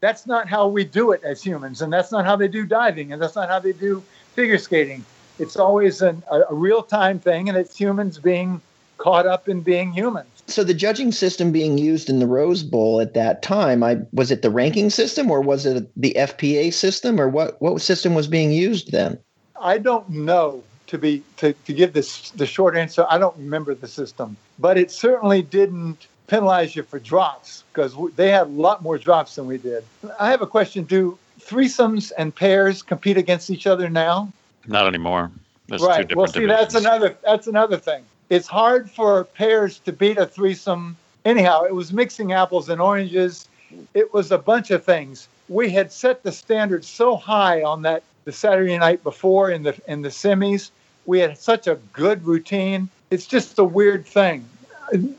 that's 0.00 0.26
not 0.26 0.48
how 0.48 0.66
we 0.66 0.84
do 0.84 1.12
it 1.12 1.22
as 1.22 1.42
humans, 1.42 1.80
and 1.80 1.92
that's 1.92 2.10
not 2.10 2.24
how 2.24 2.34
they 2.34 2.48
do 2.48 2.66
diving, 2.66 3.12
and 3.12 3.22
that's 3.22 3.36
not 3.36 3.48
how 3.48 3.60
they 3.60 3.72
do 3.72 4.02
figure 4.34 4.58
skating. 4.58 5.04
It's 5.38 5.56
always 5.56 6.02
an, 6.02 6.22
a, 6.30 6.40
a 6.50 6.54
real 6.54 6.82
time 6.82 7.18
thing, 7.18 7.48
and 7.48 7.56
it's 7.56 7.76
humans 7.76 8.18
being 8.18 8.60
caught 8.98 9.26
up 9.26 9.48
in 9.48 9.60
being 9.60 9.92
human. 9.92 10.24
So 10.46 10.64
the 10.64 10.74
judging 10.74 11.12
system 11.12 11.50
being 11.50 11.78
used 11.78 12.10
in 12.10 12.18
the 12.18 12.26
Rose 12.26 12.62
Bowl 12.62 13.00
at 13.00 13.14
that 13.14 13.42
time, 13.42 13.82
I 13.82 13.98
was 14.12 14.30
it 14.30 14.42
the 14.42 14.50
ranking 14.50 14.90
system 14.90 15.30
or 15.30 15.40
was 15.40 15.66
it 15.66 15.90
the 15.96 16.14
FPA 16.16 16.72
system 16.72 17.20
or 17.20 17.28
what 17.28 17.60
what 17.60 17.80
system 17.80 18.14
was 18.14 18.26
being 18.26 18.52
used 18.52 18.92
then? 18.92 19.18
I 19.60 19.78
don't 19.78 20.08
know 20.10 20.62
to 20.88 20.98
be 20.98 21.22
to, 21.38 21.52
to 21.52 21.72
give 21.72 21.92
this 21.92 22.30
the 22.30 22.46
short 22.46 22.76
answer. 22.76 23.06
I 23.08 23.18
don't 23.18 23.36
remember 23.36 23.74
the 23.74 23.88
system, 23.88 24.36
but 24.58 24.76
it 24.76 24.90
certainly 24.90 25.42
didn't 25.42 26.06
penalize 26.26 26.76
you 26.76 26.82
for 26.82 26.98
drops 26.98 27.64
because 27.72 27.96
they 28.16 28.30
had 28.30 28.46
a 28.46 28.50
lot 28.50 28.82
more 28.82 28.98
drops 28.98 29.36
than 29.36 29.46
we 29.46 29.58
did. 29.58 29.84
I 30.18 30.30
have 30.30 30.42
a 30.42 30.46
question: 30.46 30.84
Do 30.84 31.18
threesomes 31.46 32.12
and 32.16 32.34
pairs 32.34 32.82
compete 32.82 33.16
against 33.16 33.50
each 33.50 33.66
other 33.66 33.88
now? 33.88 34.32
Not 34.66 34.86
anymore. 34.86 35.30
There's 35.68 35.82
right. 35.82 36.14
well, 36.14 36.26
see, 36.26 36.40
divisions. 36.40 36.58
that's 36.58 36.74
another 36.74 37.16
that's 37.22 37.46
another 37.46 37.76
thing. 37.76 38.04
It's 38.30 38.46
hard 38.46 38.90
for 38.90 39.24
pairs 39.24 39.78
to 39.80 39.92
beat 39.92 40.18
a 40.18 40.26
threesome. 40.26 40.96
Anyhow, 41.24 41.64
it 41.64 41.74
was 41.74 41.92
mixing 41.92 42.32
apples 42.32 42.68
and 42.68 42.80
oranges. 42.80 43.48
It 43.94 44.12
was 44.12 44.32
a 44.32 44.38
bunch 44.38 44.70
of 44.70 44.84
things. 44.84 45.28
We 45.48 45.70
had 45.70 45.92
set 45.92 46.22
the 46.22 46.32
standard 46.32 46.84
so 46.84 47.16
high 47.16 47.62
on 47.62 47.82
that 47.82 48.02
the 48.24 48.32
Saturday 48.32 48.78
night 48.78 49.02
before 49.02 49.50
in 49.50 49.62
the 49.62 49.78
in 49.86 50.02
the 50.02 50.08
semis. 50.08 50.70
We 51.06 51.18
had 51.18 51.36
such 51.38 51.66
a 51.66 51.76
good 51.92 52.24
routine. 52.24 52.88
It's 53.10 53.26
just 53.26 53.58
a 53.58 53.64
weird 53.64 54.06
thing. 54.06 54.48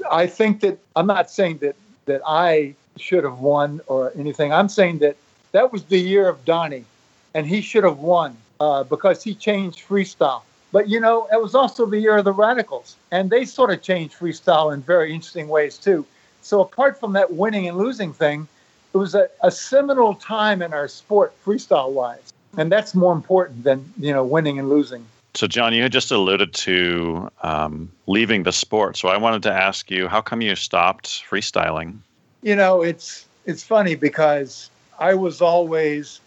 I 0.10 0.28
think 0.28 0.62
that 0.62 0.78
I'm 0.96 1.08
not 1.08 1.30
saying 1.30 1.60
that 1.60 1.76
that 2.06 2.22
I 2.26 2.76
should 2.98 3.24
have 3.24 3.40
won 3.40 3.82
or 3.88 4.12
anything. 4.16 4.54
I'm 4.54 4.70
saying 4.70 5.00
that 5.00 5.16
that 5.54 5.72
was 5.72 5.86
the 5.86 5.98
year 5.98 6.28
of 6.28 6.44
Donnie, 6.44 6.86
and 7.34 7.48
he 7.48 7.62
should 7.62 7.84
have 7.86 8.00
won 8.00 8.36
uh, 8.60 8.84
because 8.84 9.24
he 9.24 9.34
changed 9.34 9.88
freestyle. 9.88 10.42
But 10.72 10.90
you 10.90 11.00
know, 11.00 11.28
it 11.32 11.42
was 11.42 11.56
also 11.56 11.86
the 11.86 12.00
year 12.00 12.18
of 12.18 12.26
the 12.26 12.34
Radicals, 12.34 12.98
and 13.12 13.30
they 13.30 13.46
sort 13.46 13.72
of 13.72 13.82
changed 13.82 14.16
freestyle 14.20 14.74
in 14.74 14.82
very 14.82 15.14
interesting 15.14 15.48
ways 15.48 15.78
too. 15.78 16.06
So 16.42 16.62
apart 16.62 17.00
from 17.00 17.14
that 17.14 17.34
winning 17.34 17.68
and 17.68 17.78
losing 17.78 18.12
thing, 18.12 18.48
it 18.94 18.98
was 18.98 19.16
a, 19.16 19.30
a 19.42 19.50
seminal 19.50 20.16
time 20.16 20.62
in 20.62 20.74
our 20.74 20.88
sport 20.88 21.34
freestyle 21.46 21.92
wise, 21.92 22.34
and 22.58 22.72
that's 22.72 22.94
more 22.94 23.14
important 23.14 23.64
than 23.64 23.94
you 23.98 24.12
know 24.12 24.24
winning 24.24 24.60
and 24.60 24.70
losing. 24.70 25.06
So, 25.36 25.48
John, 25.48 25.74
you 25.74 25.82
had 25.82 25.92
just 25.92 26.12
alluded 26.12 26.54
to 26.54 27.28
um, 27.42 27.92
leaving 28.06 28.44
the 28.44 28.52
sport. 28.52 28.98
So, 28.98 29.08
I 29.08 29.18
wanted 29.18 29.42
to 29.44 29.52
ask 29.52 29.90
you, 29.90 30.08
how 30.08 30.22
come 30.22 30.42
you 30.42 30.56
stopped 30.56 31.24
freestyling? 31.28 31.98
You 32.44 32.56
know, 32.56 32.82
it's 32.82 33.28
it's 33.46 33.64
funny 33.64 33.96
because 33.96 34.70
I 35.00 35.16
was 35.16 35.42
always 35.42 36.20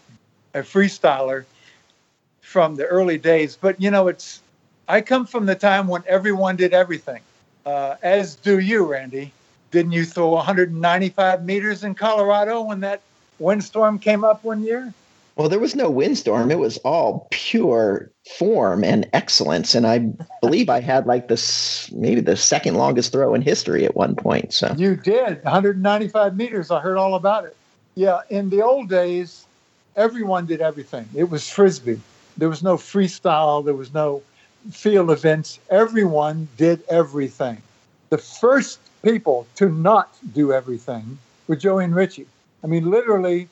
a 0.53 0.59
freestyler 0.59 1.45
from 2.41 2.75
the 2.75 2.85
early 2.85 3.17
days, 3.17 3.57
but 3.59 3.79
you 3.81 3.91
know, 3.91 4.07
it's 4.07 4.41
I 4.87 5.01
come 5.01 5.25
from 5.25 5.45
the 5.45 5.55
time 5.55 5.87
when 5.87 6.03
everyone 6.07 6.55
did 6.55 6.73
everything, 6.73 7.21
uh, 7.65 7.95
as 8.01 8.35
do 8.35 8.59
you, 8.59 8.85
Randy. 8.85 9.33
Didn't 9.71 9.91
you 9.91 10.05
throw 10.05 10.29
195 10.29 11.43
meters 11.43 11.83
in 11.83 11.93
Colorado 11.93 12.61
when 12.61 12.79
that 12.81 13.01
windstorm 13.37 13.99
came 13.99 14.23
up 14.23 14.43
one 14.43 14.63
year? 14.63 14.93
Well, 15.35 15.49
there 15.49 15.59
was 15.59 15.75
no 15.75 15.89
windstorm. 15.89 16.49
It 16.49 16.57
was 16.57 16.77
all 16.79 17.27
pure 17.29 18.09
form 18.37 18.83
and 18.83 19.07
excellence. 19.13 19.75
And 19.75 19.85
I 19.85 19.99
believe 20.41 20.67
I 20.67 20.79
had 20.79 21.05
like 21.05 21.27
this, 21.27 21.91
maybe 21.91 22.21
the 22.21 22.35
second 22.35 22.73
longest 22.73 23.11
throw 23.11 23.35
in 23.35 23.43
history 23.43 23.85
at 23.85 23.95
one 23.95 24.15
point. 24.15 24.51
So 24.51 24.73
you 24.75 24.95
did 24.95 25.43
195 25.43 26.35
meters. 26.35 26.71
I 26.71 26.79
heard 26.79 26.97
all 26.97 27.13
about 27.13 27.45
it. 27.45 27.55
Yeah. 27.97 28.19
In 28.29 28.51
the 28.51 28.61
old 28.61 28.89
days, 28.89 29.47
everyone 29.95 30.45
did 30.45 30.61
everything. 30.61 31.09
It 31.15 31.31
was 31.31 31.49
Frisbee. 31.49 31.99
There 32.37 32.47
was 32.47 32.61
no 32.61 32.77
freestyle. 32.77 33.65
There 33.65 33.73
was 33.73 33.91
no 33.91 34.21
field 34.71 35.09
events. 35.09 35.57
Everyone 35.71 36.47
did 36.57 36.83
everything. 36.89 37.57
The 38.11 38.19
first 38.19 38.79
people 39.03 39.47
to 39.55 39.69
not 39.69 40.15
do 40.35 40.53
everything 40.53 41.17
were 41.47 41.55
Joey 41.55 41.85
and 41.85 41.95
Richie. 41.95 42.27
I 42.63 42.67
mean, 42.67 42.87
literally, 42.87 43.49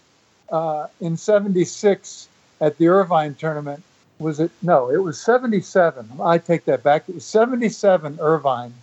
uh, 0.52 0.90
in 1.02 1.18
76 1.18 2.28
at 2.62 2.78
the 2.78 2.88
Irvine 2.88 3.34
tournament. 3.34 3.82
Was 4.20 4.40
it? 4.40 4.52
No, 4.62 4.92
it 4.92 4.98
was 4.98 5.20
77. 5.20 6.08
I 6.22 6.38
take 6.38 6.66
that 6.66 6.84
back. 6.84 7.10
It 7.10 7.16
was 7.16 7.25
77 7.25 8.20
Irvine. 8.22 8.75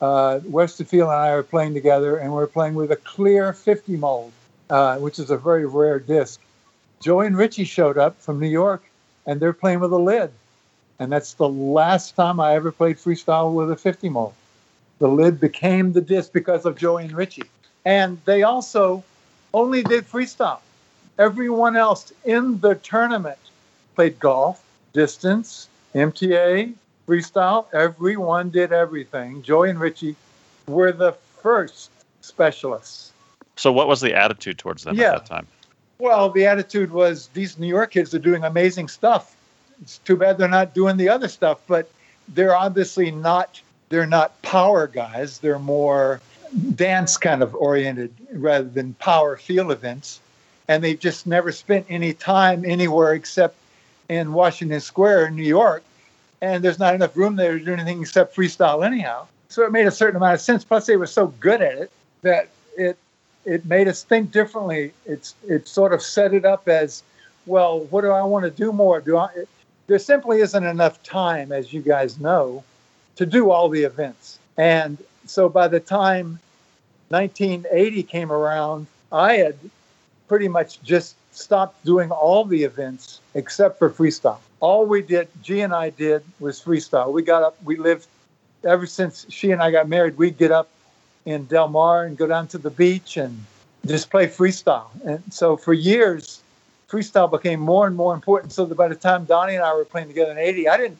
Uh, 0.00 0.40
Westerfield 0.40 1.08
and 1.08 1.16
I 1.16 1.36
were 1.36 1.44
playing 1.44 1.72
together, 1.72 2.16
and 2.16 2.34
we 2.34 2.42
are 2.42 2.48
playing 2.48 2.74
with 2.74 2.90
a 2.90 2.96
clear 2.96 3.52
50 3.52 3.96
mold, 3.96 4.32
uh, 4.70 4.98
which 4.98 5.18
is 5.18 5.30
a 5.30 5.36
very 5.36 5.66
rare 5.66 5.98
disc. 5.98 6.40
Joey 7.00 7.26
and 7.26 7.36
Richie 7.36 7.64
showed 7.64 7.98
up 7.98 8.20
from 8.20 8.40
New 8.40 8.48
York, 8.48 8.82
and 9.26 9.40
they're 9.40 9.52
playing 9.52 9.80
with 9.80 9.92
a 9.92 9.98
lid. 9.98 10.30
And 10.98 11.10
that's 11.10 11.34
the 11.34 11.48
last 11.48 12.14
time 12.14 12.40
I 12.40 12.54
ever 12.54 12.70
played 12.70 12.96
freestyle 12.96 13.52
with 13.52 13.70
a 13.70 13.76
50 13.76 14.08
mold. 14.08 14.34
The 15.00 15.08
lid 15.08 15.40
became 15.40 15.92
the 15.92 16.00
disc 16.00 16.32
because 16.32 16.64
of 16.64 16.76
Joey 16.76 17.04
and 17.04 17.12
Richie. 17.12 17.50
And 17.84 18.20
they 18.24 18.42
also 18.42 19.02
only 19.52 19.82
did 19.82 20.08
freestyle. 20.08 20.60
Everyone 21.18 21.76
else 21.76 22.12
in 22.24 22.60
the 22.60 22.76
tournament 22.76 23.38
played 23.94 24.18
golf, 24.18 24.64
distance, 24.92 25.68
MTA, 25.94 26.74
freestyle. 27.06 27.66
Everyone 27.72 28.50
did 28.50 28.72
everything. 28.72 29.42
Joey 29.42 29.70
and 29.70 29.80
Richie 29.80 30.16
were 30.66 30.92
the 30.92 31.12
first 31.42 31.90
specialists. 32.20 33.12
So, 33.56 33.72
what 33.72 33.88
was 33.88 34.00
the 34.00 34.14
attitude 34.14 34.58
towards 34.58 34.84
them 34.84 34.96
yeah. 34.96 35.14
at 35.14 35.18
that 35.18 35.26
time? 35.26 35.46
Well, 35.98 36.30
the 36.30 36.46
attitude 36.46 36.90
was 36.90 37.28
these 37.34 37.58
New 37.58 37.68
York 37.68 37.92
kids 37.92 38.14
are 38.14 38.18
doing 38.18 38.44
amazing 38.44 38.88
stuff. 38.88 39.36
It's 39.80 39.98
too 39.98 40.16
bad 40.16 40.38
they're 40.38 40.48
not 40.48 40.74
doing 40.74 40.96
the 40.96 41.08
other 41.08 41.28
stuff, 41.28 41.60
but 41.66 41.90
they're 42.28 42.56
obviously 42.56 43.10
not 43.10 43.60
they're 43.88 44.06
not 44.06 44.40
power 44.42 44.86
guys. 44.86 45.38
They're 45.38 45.58
more 45.58 46.20
dance 46.74 47.16
kind 47.16 47.42
of 47.42 47.54
oriented 47.54 48.12
rather 48.32 48.68
than 48.68 48.94
power 48.94 49.36
field 49.36 49.72
events 49.72 50.20
and 50.68 50.82
they've 50.82 50.98
just 50.98 51.26
never 51.26 51.52
spent 51.52 51.86
any 51.88 52.12
time 52.12 52.64
anywhere 52.64 53.12
except 53.12 53.56
in 54.08 54.32
Washington 54.32 54.80
Square 54.80 55.26
in 55.26 55.36
New 55.36 55.44
York. 55.44 55.82
And 56.40 56.62
there's 56.62 56.78
not 56.78 56.94
enough 56.94 57.16
room 57.16 57.36
there 57.36 57.58
to 57.58 57.64
do 57.64 57.72
anything 57.72 58.00
except 58.00 58.36
freestyle 58.36 58.84
anyhow. 58.84 59.26
So 59.48 59.64
it 59.64 59.72
made 59.72 59.86
a 59.86 59.90
certain 59.90 60.16
amount 60.16 60.34
of 60.34 60.40
sense. 60.40 60.64
Plus, 60.64 60.86
they 60.86 60.96
were 60.96 61.06
so 61.06 61.28
good 61.40 61.62
at 61.62 61.78
it 61.78 61.90
that 62.22 62.48
it 62.76 62.98
it 63.44 63.64
made 63.66 63.88
us 63.88 64.02
think 64.02 64.32
differently. 64.32 64.92
It's 65.06 65.34
it 65.46 65.68
sort 65.68 65.92
of 65.92 66.02
set 66.02 66.34
it 66.34 66.44
up 66.44 66.68
as, 66.68 67.02
well, 67.46 67.80
what 67.90 68.02
do 68.02 68.10
I 68.10 68.22
want 68.22 68.44
to 68.44 68.50
do 68.50 68.72
more? 68.72 69.00
Do 69.00 69.16
I? 69.16 69.28
It, 69.36 69.48
there 69.86 69.98
simply 69.98 70.40
isn't 70.40 70.64
enough 70.64 71.02
time, 71.02 71.52
as 71.52 71.72
you 71.72 71.82
guys 71.82 72.18
know, 72.18 72.64
to 73.16 73.26
do 73.26 73.50
all 73.50 73.68
the 73.68 73.82
events. 73.82 74.38
And 74.56 74.96
so 75.26 75.48
by 75.48 75.68
the 75.68 75.80
time 75.80 76.38
1980 77.08 78.02
came 78.04 78.32
around, 78.32 78.86
I 79.12 79.34
had 79.34 79.56
pretty 80.26 80.48
much 80.48 80.82
just 80.82 81.16
stopped 81.32 81.84
doing 81.84 82.10
all 82.10 82.44
the 82.44 82.64
events 82.64 83.20
except 83.34 83.78
for 83.78 83.90
freestyle. 83.90 84.38
All 84.60 84.86
we 84.86 85.02
did, 85.02 85.28
G 85.42 85.60
and 85.60 85.74
I 85.74 85.90
did, 85.90 86.22
was 86.40 86.60
freestyle. 86.60 87.12
We 87.12 87.22
got 87.22 87.42
up, 87.42 87.62
we 87.62 87.76
lived 87.76 88.06
ever 88.64 88.86
since 88.86 89.26
she 89.28 89.50
and 89.50 89.62
I 89.62 89.70
got 89.70 89.88
married, 89.88 90.16
we'd 90.16 90.38
get 90.38 90.50
up 90.50 90.68
in 91.24 91.46
Del 91.46 91.68
Mar 91.68 92.04
and 92.04 92.16
go 92.16 92.26
down 92.26 92.48
to 92.48 92.58
the 92.58 92.70
beach 92.70 93.16
and 93.16 93.44
just 93.86 94.10
play 94.10 94.26
freestyle. 94.26 94.88
And 95.04 95.22
so 95.30 95.56
for 95.56 95.72
years, 95.72 96.42
freestyle 96.88 97.30
became 97.30 97.60
more 97.60 97.86
and 97.86 97.96
more 97.96 98.14
important. 98.14 98.52
So 98.52 98.64
that 98.66 98.74
by 98.74 98.88
the 98.88 98.94
time 98.94 99.24
Donnie 99.24 99.54
and 99.54 99.64
I 99.64 99.74
were 99.74 99.84
playing 99.84 100.08
together 100.08 100.32
in 100.32 100.38
80, 100.38 100.68
I 100.68 100.76
didn't, 100.76 100.98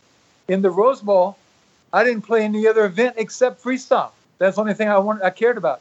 in 0.49 0.63
the 0.63 0.71
Rose 0.71 1.01
Bowl, 1.01 1.37
I 1.93 2.05
didn't 2.05 2.23
play 2.23 2.43
any 2.43 2.67
other 2.67 2.85
event 2.85 3.15
except 3.19 3.63
freestyle. 3.63 4.11
That's 4.39 4.57
the 4.57 4.63
only 4.63 4.75
thing 4.75 4.89
I 4.89 4.99
wanted, 4.99 5.23
I 5.23 5.31
cared 5.31 5.57
about. 5.57 5.81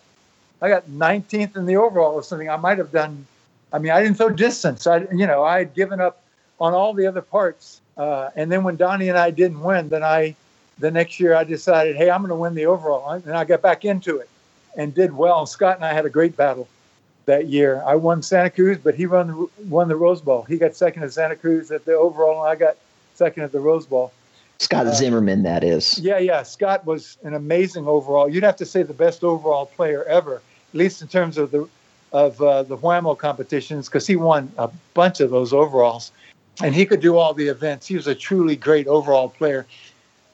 I 0.61 0.69
got 0.69 0.85
19th 0.87 1.57
in 1.57 1.65
the 1.65 1.75
overall 1.75 2.13
or 2.13 2.23
something. 2.23 2.49
I 2.49 2.55
might 2.55 2.77
have 2.77 2.91
done 2.91 3.25
I 3.73 3.79
mean, 3.79 3.91
I 3.91 4.01
didn't 4.01 4.17
throw 4.17 4.29
distance. 4.29 4.85
I, 4.85 4.99
you 5.11 5.25
know, 5.25 5.43
I 5.43 5.57
had 5.57 5.73
given 5.73 5.99
up 5.99 6.21
on 6.61 6.73
all 6.73 6.93
the 6.93 7.07
other 7.07 7.23
parts. 7.23 7.81
Uh, 7.97 8.29
and 8.35 8.51
then 8.51 8.63
when 8.63 8.75
Donnie 8.75 9.09
and 9.09 9.17
I 9.17 9.31
didn't 9.31 9.61
win, 9.61 9.89
then 9.89 10.03
I, 10.03 10.35
the 10.77 10.91
next 10.91 11.19
year 11.19 11.33
I 11.33 11.43
decided, 11.43 11.95
hey, 11.95 12.11
I'm 12.11 12.21
going 12.21 12.29
to 12.29 12.35
win 12.35 12.53
the 12.53 12.67
overall. 12.67 13.09
And 13.11 13.35
I 13.35 13.43
got 13.43 13.63
back 13.63 13.83
into 13.83 14.17
it 14.17 14.29
and 14.75 14.93
did 14.93 15.13
well. 15.13 15.45
Scott 15.45 15.75
and 15.75 15.85
I 15.85 15.93
had 15.93 16.05
a 16.05 16.09
great 16.09 16.35
battle 16.35 16.67
that 17.25 17.47
year. 17.47 17.81
I 17.85 17.95
won 17.95 18.21
Santa 18.21 18.49
Cruz, 18.49 18.77
but 18.83 18.95
he 18.95 19.05
won 19.05 19.27
the, 19.27 19.49
won 19.67 19.87
the 19.87 19.95
Rose 19.95 20.21
Bowl. 20.21 20.43
He 20.43 20.57
got 20.57 20.75
second 20.75 21.03
at 21.03 21.13
Santa 21.13 21.35
Cruz 21.35 21.71
at 21.71 21.85
the 21.85 21.93
overall, 21.93 22.43
and 22.43 22.51
I 22.51 22.55
got 22.55 22.77
second 23.13 23.43
at 23.43 23.51
the 23.51 23.59
Rose 23.59 23.85
Bowl. 23.85 24.11
Scott 24.59 24.87
uh, 24.87 24.93
Zimmerman, 24.93 25.43
that 25.43 25.63
is. 25.63 25.99
Yeah, 25.99 26.19
yeah. 26.19 26.43
Scott 26.43 26.85
was 26.85 27.17
an 27.23 27.33
amazing 27.33 27.87
overall. 27.87 28.29
You'd 28.29 28.43
have 28.43 28.55
to 28.57 28.65
say 28.65 28.83
the 28.83 28.93
best 28.93 29.23
overall 29.23 29.65
player 29.65 30.03
ever, 30.05 30.35
at 30.35 30.75
least 30.75 31.01
in 31.01 31.07
terms 31.07 31.37
of 31.37 31.51
the 31.51 31.67
of 32.11 32.39
uh, 32.41 32.61
the 32.61 32.77
Wham-O 32.77 33.15
competitions 33.15 33.89
because 33.89 34.05
he 34.05 34.15
won 34.15 34.51
a 34.59 34.69
bunch 34.93 35.19
of 35.19 35.31
those 35.31 35.51
overalls, 35.51 36.11
and 36.63 36.75
he 36.75 36.85
could 36.85 37.01
do 37.01 37.17
all 37.17 37.33
the 37.33 37.47
events. 37.47 37.87
He 37.87 37.95
was 37.95 38.05
a 38.05 38.13
truly 38.13 38.55
great 38.55 38.87
overall 38.87 39.29
player. 39.29 39.65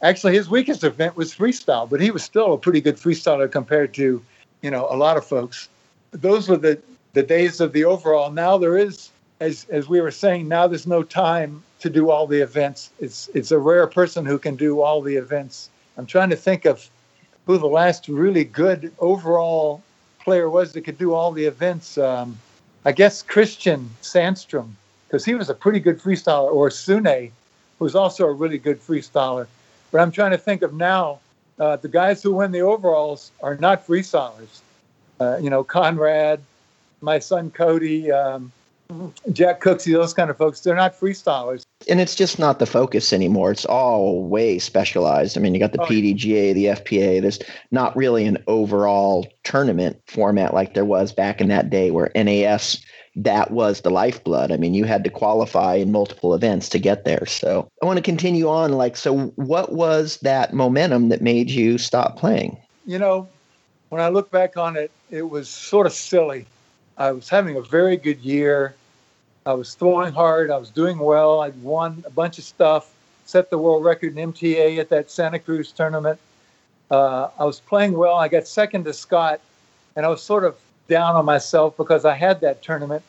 Actually, 0.01 0.33
his 0.33 0.49
weakest 0.49 0.83
event 0.83 1.15
was 1.17 1.33
freestyle, 1.33 1.89
but 1.89 1.99
he 1.99 2.11
was 2.11 2.23
still 2.23 2.53
a 2.53 2.57
pretty 2.57 2.79
good 2.79 2.95
freestyler 2.95 3.51
compared 3.51 3.93
to, 3.93 4.23
you 4.61 4.71
know, 4.71 4.87
a 4.89 4.95
lot 4.95 5.17
of 5.17 5.25
folks. 5.25 5.67
Those 6.11 6.47
were 6.47 6.57
the 6.57 6.79
the 7.13 7.23
days 7.23 7.59
of 7.59 7.73
the 7.73 7.85
overall. 7.85 8.31
Now 8.31 8.57
there 8.57 8.77
is, 8.77 9.09
as 9.39 9.65
as 9.69 9.89
we 9.89 9.99
were 9.99 10.11
saying, 10.11 10.47
now 10.47 10.67
there's 10.67 10.87
no 10.87 11.03
time 11.03 11.63
to 11.79 11.89
do 11.89 12.09
all 12.09 12.27
the 12.27 12.39
events. 12.39 12.91
It's 12.99 13.29
it's 13.33 13.51
a 13.51 13.59
rare 13.59 13.87
person 13.87 14.25
who 14.25 14.39
can 14.39 14.55
do 14.55 14.81
all 14.81 15.01
the 15.01 15.15
events. 15.15 15.69
I'm 15.97 16.05
trying 16.05 16.29
to 16.29 16.35
think 16.35 16.65
of 16.65 16.89
who 17.45 17.57
the 17.57 17.67
last 17.67 18.07
really 18.07 18.45
good 18.45 18.93
overall 18.99 19.81
player 20.19 20.49
was 20.49 20.71
that 20.73 20.81
could 20.81 20.97
do 20.97 21.13
all 21.13 21.31
the 21.31 21.45
events. 21.45 21.97
Um, 21.97 22.37
I 22.85 22.93
guess 22.93 23.21
Christian 23.21 23.89
Sandstrom, 24.01 24.69
because 25.07 25.25
he 25.25 25.35
was 25.35 25.49
a 25.49 25.53
pretty 25.53 25.81
good 25.81 25.99
freestyler, 25.99 26.51
or 26.51 26.69
Sune, 26.69 27.31
who's 27.79 27.95
also 27.95 28.25
a 28.25 28.31
really 28.31 28.57
good 28.57 28.79
freestyler. 28.79 29.47
But 29.91 30.01
I'm 30.01 30.11
trying 30.11 30.31
to 30.31 30.37
think 30.37 30.61
of 30.61 30.73
now, 30.73 31.19
uh, 31.59 31.75
the 31.75 31.87
guys 31.87 32.23
who 32.23 32.33
win 32.33 32.51
the 32.51 32.61
overalls 32.61 33.31
are 33.41 33.55
not 33.57 33.85
freestylers. 33.85 34.61
uh, 35.19 35.37
you 35.41 35.49
know, 35.49 35.63
Conrad, 35.63 36.39
my 37.01 37.19
son 37.19 37.51
Cody, 37.51 38.11
um, 38.11 38.51
Jack 39.31 39.61
Cooksey, 39.61 39.93
those 39.93 40.13
kind 40.13 40.29
of 40.29 40.37
folks. 40.37 40.61
They're 40.61 40.75
not 40.75 40.97
freestylers. 40.97 41.63
And 41.87 42.01
it's 42.01 42.15
just 42.15 42.39
not 42.39 42.59
the 42.59 42.65
focus 42.65 43.13
anymore. 43.13 43.51
It's 43.51 43.65
all 43.65 44.23
way 44.23 44.57
specialized. 44.59 45.37
I 45.37 45.41
mean, 45.41 45.53
you 45.53 45.59
got 45.59 45.73
the 45.73 45.81
oh, 45.81 45.85
PDGA, 45.85 46.53
the 46.53 46.65
FPA. 46.65 47.21
There's 47.21 47.39
not 47.71 47.95
really 47.95 48.25
an 48.25 48.37
overall 48.47 49.27
tournament 49.43 50.01
format 50.07 50.53
like 50.53 50.73
there 50.73 50.85
was 50.85 51.13
back 51.13 51.39
in 51.39 51.49
that 51.49 51.69
day 51.69 51.91
where 51.91 52.11
NAS 52.15 52.83
that 53.23 53.51
was 53.51 53.81
the 53.81 53.89
lifeblood. 53.89 54.51
I 54.51 54.57
mean, 54.57 54.73
you 54.73 54.85
had 54.85 55.03
to 55.03 55.09
qualify 55.09 55.75
in 55.75 55.91
multiple 55.91 56.33
events 56.33 56.69
to 56.69 56.79
get 56.79 57.03
there. 57.03 57.25
So 57.25 57.69
I 57.81 57.85
want 57.85 57.97
to 57.97 58.03
continue 58.03 58.47
on. 58.47 58.73
Like, 58.73 58.95
so 58.95 59.27
what 59.35 59.73
was 59.73 60.17
that 60.17 60.53
momentum 60.53 61.09
that 61.09 61.21
made 61.21 61.49
you 61.49 61.77
stop 61.77 62.17
playing? 62.17 62.57
You 62.85 62.97
know, 62.97 63.27
when 63.89 64.01
I 64.01 64.09
look 64.09 64.31
back 64.31 64.57
on 64.57 64.77
it, 64.77 64.91
it 65.11 65.29
was 65.29 65.49
sort 65.49 65.85
of 65.85 65.93
silly. 65.93 66.45
I 66.97 67.11
was 67.11 67.29
having 67.29 67.57
a 67.57 67.61
very 67.61 67.97
good 67.97 68.19
year. 68.19 68.75
I 69.45 69.53
was 69.53 69.75
throwing 69.75 70.13
hard. 70.13 70.51
I 70.51 70.57
was 70.57 70.69
doing 70.69 70.97
well. 70.97 71.41
I'd 71.41 71.61
won 71.61 72.03
a 72.05 72.09
bunch 72.09 72.37
of 72.37 72.43
stuff, 72.43 72.93
set 73.25 73.49
the 73.49 73.57
world 73.57 73.83
record 73.83 74.17
in 74.17 74.31
MTA 74.31 74.79
at 74.79 74.89
that 74.89 75.11
Santa 75.11 75.39
Cruz 75.39 75.71
tournament. 75.71 76.19
Uh, 76.91 77.29
I 77.37 77.45
was 77.45 77.59
playing 77.59 77.93
well. 77.93 78.15
I 78.15 78.27
got 78.27 78.47
second 78.47 78.85
to 78.85 78.93
Scott, 78.93 79.41
and 79.95 80.05
I 80.05 80.09
was 80.09 80.21
sort 80.23 80.43
of 80.43 80.55
down 80.87 81.15
on 81.15 81.25
myself 81.25 81.77
because 81.77 82.03
I 82.03 82.15
had 82.15 82.41
that 82.41 82.61
tournament, 82.61 83.03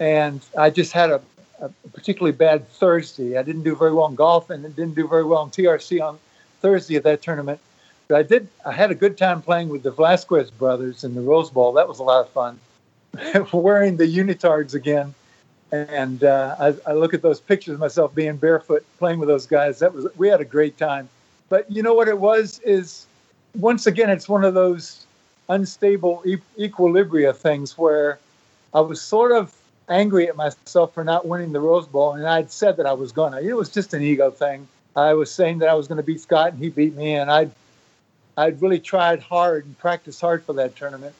and 0.00 0.40
I 0.58 0.70
just 0.70 0.92
had 0.92 1.10
a, 1.10 1.20
a 1.60 1.68
particularly 1.92 2.36
bad 2.36 2.66
Thursday. 2.68 3.36
I 3.36 3.42
didn't 3.42 3.62
do 3.62 3.76
very 3.76 3.92
well 3.92 4.06
in 4.06 4.14
golf, 4.16 4.50
and 4.50 4.64
didn't 4.74 4.94
do 4.94 5.06
very 5.06 5.24
well 5.24 5.44
in 5.44 5.50
TRC 5.50 6.02
on 6.02 6.18
Thursday 6.60 6.96
at 6.96 7.04
that 7.04 7.22
tournament. 7.22 7.60
But 8.08 8.18
I 8.18 8.22
did. 8.24 8.48
I 8.66 8.72
had 8.72 8.90
a 8.90 8.94
good 8.94 9.16
time 9.16 9.42
playing 9.42 9.68
with 9.68 9.84
the 9.84 9.92
Velasquez 9.92 10.50
brothers 10.50 11.04
in 11.04 11.14
the 11.14 11.20
Rose 11.20 11.50
Bowl. 11.50 11.72
That 11.74 11.86
was 11.86 12.00
a 12.00 12.02
lot 12.02 12.26
of 12.26 12.30
fun. 12.30 12.58
Wearing 13.52 13.98
the 13.98 14.06
unitards 14.06 14.74
again, 14.74 15.14
and 15.70 16.24
uh, 16.24 16.56
I, 16.58 16.90
I 16.90 16.92
look 16.94 17.12
at 17.12 17.22
those 17.22 17.40
pictures 17.40 17.74
of 17.74 17.80
myself 17.80 18.14
being 18.14 18.36
barefoot 18.36 18.84
playing 18.98 19.20
with 19.20 19.28
those 19.28 19.46
guys. 19.46 19.78
That 19.78 19.94
was 19.94 20.06
we 20.16 20.28
had 20.28 20.40
a 20.40 20.44
great 20.44 20.78
time. 20.78 21.08
But 21.50 21.70
you 21.70 21.82
know 21.82 21.94
what 21.94 22.08
it 22.08 22.18
was 22.18 22.60
is 22.60 23.06
once 23.58 23.86
again 23.86 24.08
it's 24.08 24.28
one 24.28 24.44
of 24.44 24.54
those 24.54 25.04
unstable 25.48 26.22
e- 26.24 26.38
equilibria 26.58 27.34
things 27.34 27.76
where 27.76 28.20
I 28.72 28.80
was 28.80 29.02
sort 29.02 29.32
of 29.32 29.52
angry 29.90 30.28
at 30.28 30.36
myself 30.36 30.94
for 30.94 31.04
not 31.04 31.26
winning 31.26 31.52
the 31.52 31.60
Rose 31.60 31.86
Bowl, 31.86 32.12
and 32.12 32.26
I'd 32.26 32.50
said 32.50 32.76
that 32.78 32.86
I 32.86 32.92
was 32.92 33.12
gonna. 33.12 33.40
It 33.40 33.54
was 33.54 33.68
just 33.68 33.92
an 33.92 34.02
ego 34.02 34.30
thing. 34.30 34.66
I 34.96 35.14
was 35.14 35.30
saying 35.32 35.58
that 35.58 35.68
I 35.68 35.74
was 35.74 35.88
going 35.88 35.96
to 35.96 36.02
beat 36.02 36.20
Scott, 36.20 36.52
and 36.52 36.62
he 36.62 36.68
beat 36.68 36.94
me, 36.94 37.14
and 37.14 37.30
I'd 37.30 37.50
I'd 38.36 38.62
really 38.62 38.78
tried 38.78 39.20
hard 39.20 39.66
and 39.66 39.78
practiced 39.78 40.20
hard 40.20 40.44
for 40.44 40.52
that 40.54 40.76
tournament. 40.76 41.14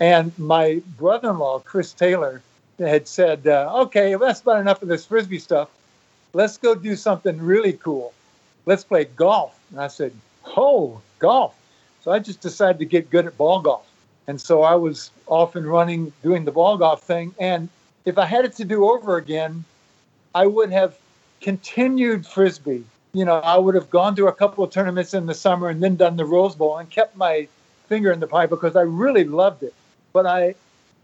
And 0.00 0.36
my 0.38 0.82
brother-in-law, 0.98 1.60
Chris 1.60 1.92
Taylor, 1.92 2.40
had 2.78 3.06
said, 3.06 3.46
uh, 3.46 3.82
"Okay, 3.82 4.14
that's 4.14 4.40
about 4.40 4.60
enough 4.60 4.82
of 4.82 4.88
this 4.88 5.04
frisbee 5.04 5.38
stuff. 5.38 5.68
Let's 6.32 6.56
go 6.56 6.74
do 6.74 6.96
something 6.96 7.38
really 7.38 7.74
cool. 7.74 8.12
Let's 8.66 8.84
play 8.84 9.04
golf." 9.04 9.58
And 9.70 9.80
I 9.80 9.88
said, 9.88 10.12
"Oh, 10.56 11.00
golf." 11.18 11.54
So 12.02 12.12
I 12.12 12.18
just 12.18 12.40
decided 12.40 12.78
to 12.78 12.84
get 12.84 13.10
good 13.10 13.26
at 13.26 13.36
ball 13.38 13.60
golf. 13.60 13.86
And 14.26 14.40
so 14.40 14.62
I 14.62 14.74
was 14.74 15.10
off 15.26 15.54
and 15.56 15.66
running 15.66 16.12
doing 16.22 16.44
the 16.44 16.52
ball 16.52 16.76
golf 16.76 17.02
thing. 17.02 17.34
And 17.38 17.68
if 18.04 18.18
I 18.18 18.26
had 18.26 18.44
it 18.44 18.54
to 18.56 18.64
do 18.64 18.88
over 18.88 19.16
again, 19.16 19.64
I 20.34 20.46
would 20.46 20.70
have 20.72 20.98
continued 21.40 22.26
frisbee. 22.26 22.84
You 23.12 23.24
know, 23.24 23.36
I 23.36 23.56
would 23.56 23.74
have 23.74 23.90
gone 23.90 24.16
to 24.16 24.26
a 24.26 24.32
couple 24.32 24.64
of 24.64 24.70
tournaments 24.70 25.14
in 25.14 25.26
the 25.26 25.34
summer 25.34 25.68
and 25.68 25.82
then 25.82 25.96
done 25.96 26.16
the 26.16 26.24
Rose 26.24 26.56
Bowl 26.56 26.78
and 26.78 26.90
kept 26.90 27.16
my 27.16 27.46
finger 27.88 28.10
in 28.10 28.20
the 28.20 28.26
pie 28.26 28.46
because 28.46 28.76
I 28.76 28.82
really 28.82 29.24
loved 29.24 29.62
it. 29.62 29.74
But 30.12 30.26
I, 30.26 30.54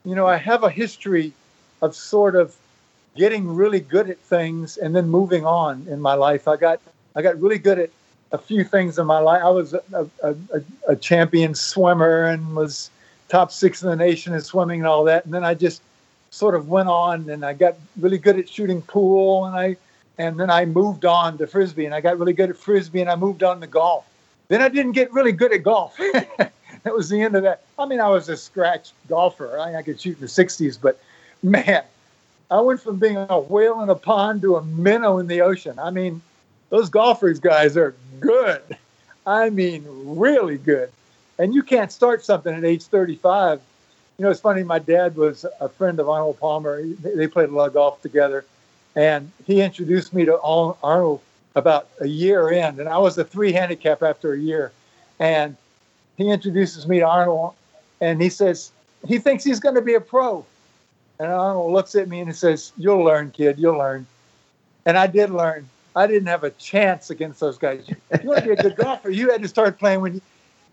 you 0.04 0.14
know, 0.14 0.26
I 0.26 0.36
have 0.36 0.64
a 0.64 0.70
history 0.70 1.32
of 1.82 1.94
sort 1.94 2.34
of 2.34 2.56
getting 3.16 3.48
really 3.48 3.80
good 3.80 4.10
at 4.10 4.18
things 4.18 4.76
and 4.76 4.94
then 4.94 5.08
moving 5.08 5.44
on 5.44 5.86
in 5.88 6.00
my 6.00 6.14
life. 6.14 6.48
I 6.48 6.56
got 6.56 6.80
I 7.16 7.22
got 7.22 7.40
really 7.40 7.58
good 7.58 7.78
at 7.78 7.90
a 8.32 8.38
few 8.38 8.64
things 8.64 8.98
in 8.98 9.06
my 9.06 9.18
life. 9.18 9.42
I 9.42 9.50
was 9.50 9.74
a, 9.74 9.82
a, 9.92 10.06
a, 10.22 10.62
a, 10.88 10.96
champion 10.96 11.52
swimmer 11.54 12.24
and 12.26 12.54
was 12.54 12.88
top 13.28 13.50
six 13.50 13.82
in 13.82 13.88
the 13.88 13.96
nation 13.96 14.32
in 14.32 14.40
swimming 14.40 14.80
and 14.80 14.86
all 14.86 15.02
that. 15.04 15.24
And 15.24 15.34
then 15.34 15.44
I 15.44 15.54
just 15.54 15.82
sort 16.30 16.54
of 16.54 16.68
went 16.68 16.88
on 16.88 17.28
and 17.28 17.44
I 17.44 17.52
got 17.52 17.76
really 17.98 18.18
good 18.18 18.38
at 18.38 18.48
shooting 18.48 18.82
pool 18.82 19.46
and 19.46 19.56
I 19.56 19.76
and 20.18 20.38
then 20.38 20.50
I 20.50 20.64
moved 20.64 21.04
on 21.04 21.38
to 21.38 21.46
frisbee 21.46 21.86
and 21.86 21.94
I 21.94 22.00
got 22.00 22.18
really 22.18 22.32
good 22.32 22.50
at 22.50 22.56
frisbee 22.56 23.00
and 23.00 23.10
I 23.10 23.16
moved 23.16 23.42
on 23.42 23.60
to 23.60 23.66
golf. 23.66 24.06
Then 24.48 24.60
I 24.60 24.68
didn't 24.68 24.92
get 24.92 25.12
really 25.12 25.32
good 25.32 25.52
at 25.52 25.62
golf. 25.62 25.96
that 26.38 26.52
was 26.84 27.08
the 27.08 27.20
end 27.20 27.36
of 27.36 27.42
that. 27.44 27.62
I 27.78 27.86
mean, 27.86 28.00
I 28.00 28.08
was 28.08 28.28
a 28.28 28.36
scratch 28.36 28.92
golfer. 29.08 29.58
I, 29.58 29.76
I 29.76 29.82
could 29.82 30.00
shoot 30.00 30.16
in 30.16 30.20
the 30.20 30.26
60s, 30.26 30.78
but 30.80 31.00
man, 31.42 31.84
I 32.50 32.60
went 32.60 32.80
from 32.80 32.98
being 32.98 33.16
a 33.16 33.38
whale 33.38 33.80
in 33.82 33.88
a 33.88 33.94
pond 33.94 34.42
to 34.42 34.56
a 34.56 34.64
minnow 34.64 35.18
in 35.18 35.26
the 35.26 35.40
ocean. 35.40 35.78
I 35.78 35.90
mean, 35.90 36.20
those 36.68 36.88
golfers 36.88 37.38
guys 37.40 37.76
are 37.76 37.94
good. 38.18 38.62
I 39.26 39.50
mean, 39.50 39.84
really 39.86 40.58
good. 40.58 40.90
And 41.38 41.54
you 41.54 41.62
can't 41.62 41.90
start 41.90 42.24
something 42.24 42.54
at 42.54 42.64
age 42.64 42.84
35. 42.84 43.60
You 44.20 44.24
know, 44.24 44.30
it's 44.32 44.40
funny. 44.40 44.62
My 44.62 44.78
dad 44.78 45.16
was 45.16 45.46
a 45.60 45.68
friend 45.70 45.98
of 45.98 46.06
Arnold 46.06 46.38
Palmer. 46.38 46.82
They 46.84 47.26
played 47.26 47.48
a 47.48 47.54
lot 47.54 47.68
of 47.68 47.72
golf 47.72 48.02
together, 48.02 48.44
and 48.94 49.32
he 49.46 49.62
introduced 49.62 50.12
me 50.12 50.26
to 50.26 50.38
Arnold 50.42 51.22
about 51.54 51.88
a 52.02 52.06
year 52.06 52.50
in, 52.50 52.78
and 52.78 52.86
I 52.86 52.98
was 52.98 53.16
a 53.16 53.24
three 53.24 53.50
handicap 53.50 54.02
after 54.02 54.34
a 54.34 54.38
year. 54.38 54.72
And 55.20 55.56
he 56.18 56.28
introduces 56.28 56.86
me 56.86 56.98
to 56.98 57.06
Arnold, 57.06 57.54
and 58.02 58.20
he 58.20 58.28
says 58.28 58.72
he 59.08 59.18
thinks 59.18 59.42
he's 59.42 59.58
going 59.58 59.76
to 59.76 59.80
be 59.80 59.94
a 59.94 60.02
pro. 60.02 60.44
And 61.18 61.32
Arnold 61.32 61.72
looks 61.72 61.94
at 61.94 62.06
me 62.06 62.20
and 62.20 62.28
he 62.28 62.34
says, 62.34 62.72
"You'll 62.76 63.02
learn, 63.02 63.30
kid. 63.30 63.58
You'll 63.58 63.78
learn." 63.78 64.06
And 64.84 64.98
I 64.98 65.06
did 65.06 65.30
learn. 65.30 65.66
I 65.96 66.06
didn't 66.06 66.28
have 66.28 66.44
a 66.44 66.50
chance 66.50 67.08
against 67.08 67.40
those 67.40 67.56
guys. 67.56 67.88
You 67.88 68.28
want 68.28 68.40
to 68.40 68.44
be 68.44 68.52
a 68.52 68.56
good 68.56 68.76
golfer, 68.76 69.08
you 69.08 69.30
had 69.30 69.40
to 69.40 69.48
start 69.48 69.78
playing 69.78 70.02
when 70.02 70.16
you, 70.16 70.20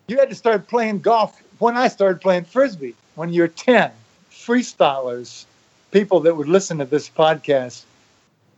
you 0.10 0.18
had 0.18 0.30
to 0.32 0.36
start 0.36 0.68
playing 0.68 1.00
golf 1.00 1.42
when 1.60 1.78
I 1.78 1.88
started 1.88 2.20
playing 2.20 2.44
frisbee 2.44 2.94
when 3.18 3.34
you're 3.34 3.48
10. 3.48 3.92
Freestylers, 4.32 5.46
people 5.92 6.20
that 6.22 6.38
would 6.38 6.48
listen 6.48 6.78
to 6.78 6.86
this 6.86 7.10
podcast, 7.10 7.84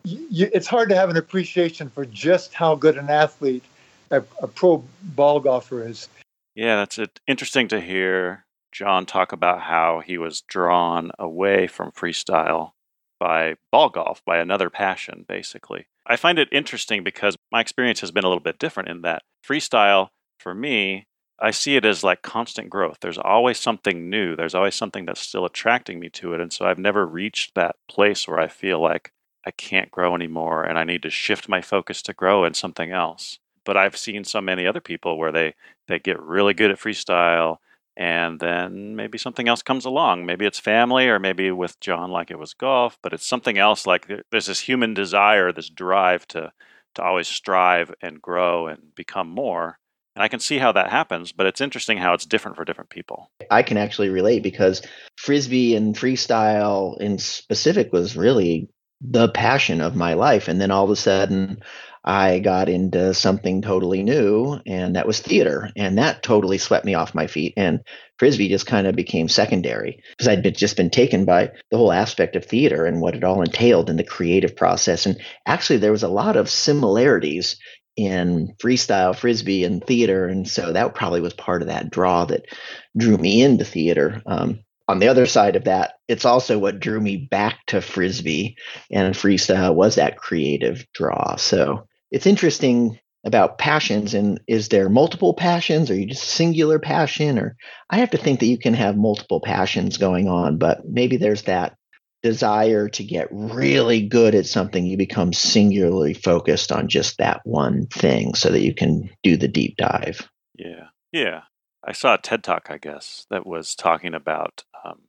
you, 0.03 0.49
it's 0.53 0.67
hard 0.67 0.89
to 0.89 0.95
have 0.95 1.09
an 1.09 1.17
appreciation 1.17 1.89
for 1.89 2.05
just 2.05 2.53
how 2.53 2.75
good 2.75 2.97
an 2.97 3.09
athlete 3.09 3.63
a, 4.11 4.21
a 4.41 4.47
pro 4.47 4.83
ball 5.01 5.39
golfer 5.39 5.87
is. 5.87 6.09
Yeah, 6.55 6.75
that's 6.75 6.99
it. 6.99 7.19
interesting 7.25 7.69
to 7.69 7.79
hear 7.79 8.45
John 8.71 9.05
talk 9.05 9.31
about 9.31 9.61
how 9.61 10.01
he 10.05 10.17
was 10.17 10.41
drawn 10.41 11.11
away 11.17 11.67
from 11.67 11.91
freestyle 11.91 12.71
by 13.17 13.55
ball 13.71 13.89
golf, 13.89 14.21
by 14.25 14.39
another 14.39 14.69
passion, 14.69 15.25
basically. 15.27 15.87
I 16.05 16.17
find 16.17 16.37
it 16.37 16.49
interesting 16.51 17.03
because 17.03 17.37
my 17.51 17.61
experience 17.61 18.01
has 18.01 18.11
been 18.11 18.25
a 18.25 18.27
little 18.27 18.43
bit 18.43 18.59
different 18.59 18.89
in 18.89 19.01
that 19.03 19.21
freestyle, 19.47 20.09
for 20.37 20.53
me, 20.53 21.05
I 21.41 21.51
see 21.51 21.75
it 21.75 21.85
as 21.85 22.03
like 22.03 22.21
constant 22.21 22.69
growth. 22.69 22.97
There's 23.01 23.17
always 23.17 23.57
something 23.57 24.09
new. 24.09 24.35
There's 24.35 24.55
always 24.55 24.75
something 24.75 25.05
that's 25.05 25.21
still 25.21 25.45
attracting 25.45 25.99
me 25.99 26.09
to 26.11 26.33
it. 26.33 26.41
And 26.41 26.51
so 26.51 26.65
I've 26.65 26.79
never 26.79 27.05
reached 27.05 27.55
that 27.55 27.75
place 27.87 28.27
where 28.27 28.39
I 28.39 28.47
feel 28.47 28.79
like 28.81 29.11
I 29.45 29.51
can't 29.51 29.91
grow 29.91 30.15
anymore 30.15 30.63
and 30.63 30.77
I 30.77 30.83
need 30.83 31.01
to 31.03 31.09
shift 31.09 31.47
my 31.49 31.61
focus 31.61 32.01
to 32.03 32.13
grow 32.13 32.43
in 32.43 32.53
something 32.53 32.91
else. 32.91 33.39
But 33.63 33.77
I've 33.77 33.97
seen 33.97 34.23
so 34.23 34.41
many 34.41 34.65
other 34.65 34.81
people 34.81 35.17
where 35.17 35.31
they 35.31 35.55
they 35.87 35.99
get 35.99 36.21
really 36.21 36.53
good 36.53 36.71
at 36.71 36.77
freestyle 36.79 37.57
and 37.97 38.39
then 38.39 38.95
maybe 38.95 39.17
something 39.17 39.47
else 39.47 39.61
comes 39.61 39.83
along 39.85 40.25
maybe 40.25 40.45
it's 40.45 40.59
family 40.59 41.07
or 41.07 41.19
maybe 41.19 41.51
with 41.51 41.79
john 41.79 42.09
like 42.11 42.31
it 42.31 42.39
was 42.39 42.53
golf 42.53 42.97
but 43.01 43.11
it's 43.13 43.25
something 43.25 43.57
else 43.57 43.85
like 43.85 44.07
there's 44.31 44.45
this 44.45 44.61
human 44.61 44.93
desire 44.93 45.51
this 45.51 45.69
drive 45.69 46.27
to 46.27 46.51
to 46.95 47.03
always 47.03 47.27
strive 47.27 47.93
and 48.01 48.21
grow 48.21 48.67
and 48.67 48.95
become 48.95 49.27
more 49.27 49.78
and 50.19 50.25
i 50.25 50.27
can 50.27 50.39
see 50.39 50.57
how 50.57 50.71
that 50.71 50.91
happens 50.91 51.31
but 51.31 51.45
it's 51.45 51.61
interesting 51.61 51.97
how 51.97 52.13
it's 52.13 52.25
different 52.25 52.57
for 52.57 52.65
different 52.65 52.89
people 52.89 53.31
i 53.49 53.63
can 53.63 53.77
actually 53.77 54.09
relate 54.09 54.43
because 54.43 54.81
frisbee 55.15 55.75
and 55.75 55.95
freestyle 55.95 56.99
in 56.99 57.17
specific 57.17 57.93
was 57.93 58.17
really 58.17 58.69
the 59.01 59.29
passion 59.29 59.79
of 59.79 59.95
my 59.95 60.13
life 60.13 60.49
and 60.49 60.59
then 60.59 60.71
all 60.71 60.83
of 60.83 60.89
a 60.89 60.95
sudden 60.95 61.61
I 62.03 62.39
got 62.39 62.69
into 62.69 63.13
something 63.13 63.61
totally 63.61 64.03
new, 64.03 64.59
and 64.65 64.95
that 64.95 65.05
was 65.05 65.19
theater. 65.19 65.69
And 65.75 65.97
that 65.97 66.23
totally 66.23 66.57
swept 66.57 66.85
me 66.85 66.93
off 66.93 67.13
my 67.13 67.27
feet. 67.27 67.53
And 67.57 67.81
Frisbee 68.17 68.49
just 68.49 68.65
kind 68.65 68.87
of 68.87 68.95
became 68.95 69.27
secondary 69.27 70.01
because 70.11 70.27
I'd 70.27 70.41
been, 70.41 70.53
just 70.53 70.77
been 70.77 70.89
taken 70.89 71.25
by 71.25 71.51
the 71.69 71.77
whole 71.77 71.91
aspect 71.91 72.35
of 72.35 72.45
theater 72.45 72.85
and 72.85 73.01
what 73.01 73.15
it 73.15 73.23
all 73.23 73.41
entailed 73.41 73.89
in 73.89 73.97
the 73.97 74.03
creative 74.03 74.55
process. 74.55 75.05
And 75.05 75.21
actually, 75.45 75.79
there 75.79 75.91
was 75.91 76.03
a 76.03 76.07
lot 76.07 76.37
of 76.37 76.49
similarities 76.49 77.57
in 77.95 78.55
freestyle 78.61 79.15
frisbee 79.15 79.63
and 79.63 79.85
theater 79.85 80.27
and 80.27 80.47
so 80.47 80.71
that 80.71 80.95
probably 80.95 81.21
was 81.21 81.33
part 81.33 81.61
of 81.61 81.67
that 81.67 81.89
draw 81.89 82.25
that 82.25 82.45
drew 82.97 83.17
me 83.17 83.41
into 83.41 83.65
theater. 83.65 84.21
Um, 84.25 84.59
on 84.87 84.99
the 84.99 85.07
other 85.07 85.25
side 85.25 85.55
of 85.55 85.65
that 85.65 85.93
it's 86.07 86.25
also 86.25 86.57
what 86.57 86.79
drew 86.79 86.99
me 86.99 87.17
back 87.17 87.59
to 87.67 87.81
frisbee 87.81 88.55
and 88.91 89.13
freestyle 89.13 89.75
was 89.75 89.95
that 89.95 90.17
creative 90.17 90.85
draw. 90.93 91.35
So 91.35 91.87
it's 92.11 92.25
interesting 92.25 92.99
about 93.25 93.57
passions 93.57 94.13
and 94.13 94.39
is 94.47 94.69
there 94.69 94.89
multiple 94.89 95.33
passions? 95.33 95.91
Or 95.91 95.95
you 95.95 96.05
just 96.05 96.23
singular 96.23 96.79
passion? 96.79 97.37
Or 97.37 97.57
I 97.89 97.97
have 97.97 98.11
to 98.11 98.17
think 98.17 98.39
that 98.39 98.45
you 98.45 98.57
can 98.57 98.73
have 98.73 98.95
multiple 98.95 99.41
passions 99.41 99.97
going 99.97 100.29
on, 100.29 100.57
but 100.57 100.87
maybe 100.87 101.17
there's 101.17 101.43
that 101.43 101.75
desire 102.21 102.89
to 102.89 103.03
get 103.03 103.27
really 103.31 104.05
good 104.05 104.35
at 104.35 104.45
something, 104.45 104.85
you 104.85 104.97
become 104.97 105.33
singularly 105.33 106.13
focused 106.13 106.71
on 106.71 106.87
just 106.87 107.17
that 107.17 107.41
one 107.45 107.87
thing 107.87 108.33
so 108.33 108.49
that 108.49 108.61
you 108.61 108.73
can 108.73 109.09
do 109.23 109.37
the 109.37 109.47
deep 109.47 109.77
dive. 109.77 110.29
Yeah. 110.57 110.87
Yeah. 111.11 111.41
I 111.83 111.93
saw 111.93 112.15
a 112.15 112.17
TED 112.17 112.43
talk, 112.43 112.67
I 112.69 112.77
guess, 112.77 113.25
that 113.29 113.47
was 113.47 113.73
talking 113.73 114.13
about 114.13 114.63
um, 114.83 115.01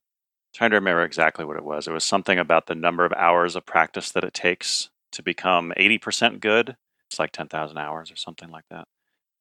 trying 0.54 0.70
to 0.70 0.76
remember 0.76 1.02
exactly 1.02 1.44
what 1.44 1.56
it 1.56 1.64
was. 1.64 1.88
It 1.88 1.92
was 1.92 2.04
something 2.04 2.38
about 2.38 2.66
the 2.66 2.74
number 2.74 3.04
of 3.04 3.12
hours 3.12 3.56
of 3.56 3.66
practice 3.66 4.10
that 4.12 4.24
it 4.24 4.34
takes 4.34 4.90
to 5.12 5.22
become 5.22 5.72
80% 5.76 6.40
good. 6.40 6.76
It's 7.08 7.18
like 7.18 7.32
10,000 7.32 7.76
hours 7.76 8.12
or 8.12 8.16
something 8.16 8.50
like 8.50 8.66
that. 8.70 8.86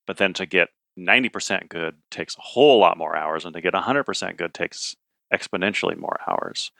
But 0.08 0.18
then 0.18 0.34
to 0.34 0.48
get 0.48 0.70
90% 0.98 1.70
good 1.70 1.98
takes 2.10 2.36
a 2.36 2.42
whole 2.42 2.80
lot 2.80 2.98
more 2.98 3.16
hours, 3.16 3.46
and 3.46 3.54
to 3.54 3.62
get 3.62 3.74
100% 3.74 4.38
good 4.38 4.54
takes 4.54 4.96
exponentially 5.34 5.98
more 5.98 6.20
hours. 6.28 6.72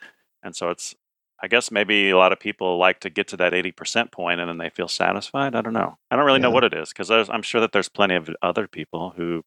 And 0.42 0.54
so 0.54 0.70
it's, 0.70 0.94
I 1.42 1.48
guess 1.48 1.70
maybe 1.70 2.10
a 2.10 2.16
lot 2.16 2.32
of 2.32 2.40
people 2.40 2.78
like 2.78 3.00
to 3.00 3.10
get 3.10 3.28
to 3.28 3.36
that 3.38 3.52
80% 3.52 4.12
point 4.12 4.40
and 4.40 4.48
then 4.48 4.58
they 4.58 4.70
feel 4.70 4.88
satisfied. 4.88 5.54
I 5.54 5.62
don't 5.62 5.72
know. 5.72 5.96
I 6.10 6.16
don't 6.16 6.26
really 6.26 6.38
yeah. 6.38 6.44
know 6.44 6.50
what 6.50 6.64
it 6.64 6.74
is 6.74 6.90
because 6.90 7.10
I'm 7.10 7.42
sure 7.42 7.60
that 7.60 7.72
there's 7.72 7.88
plenty 7.88 8.14
of 8.14 8.28
other 8.42 8.68
people 8.68 9.14
who 9.16 9.42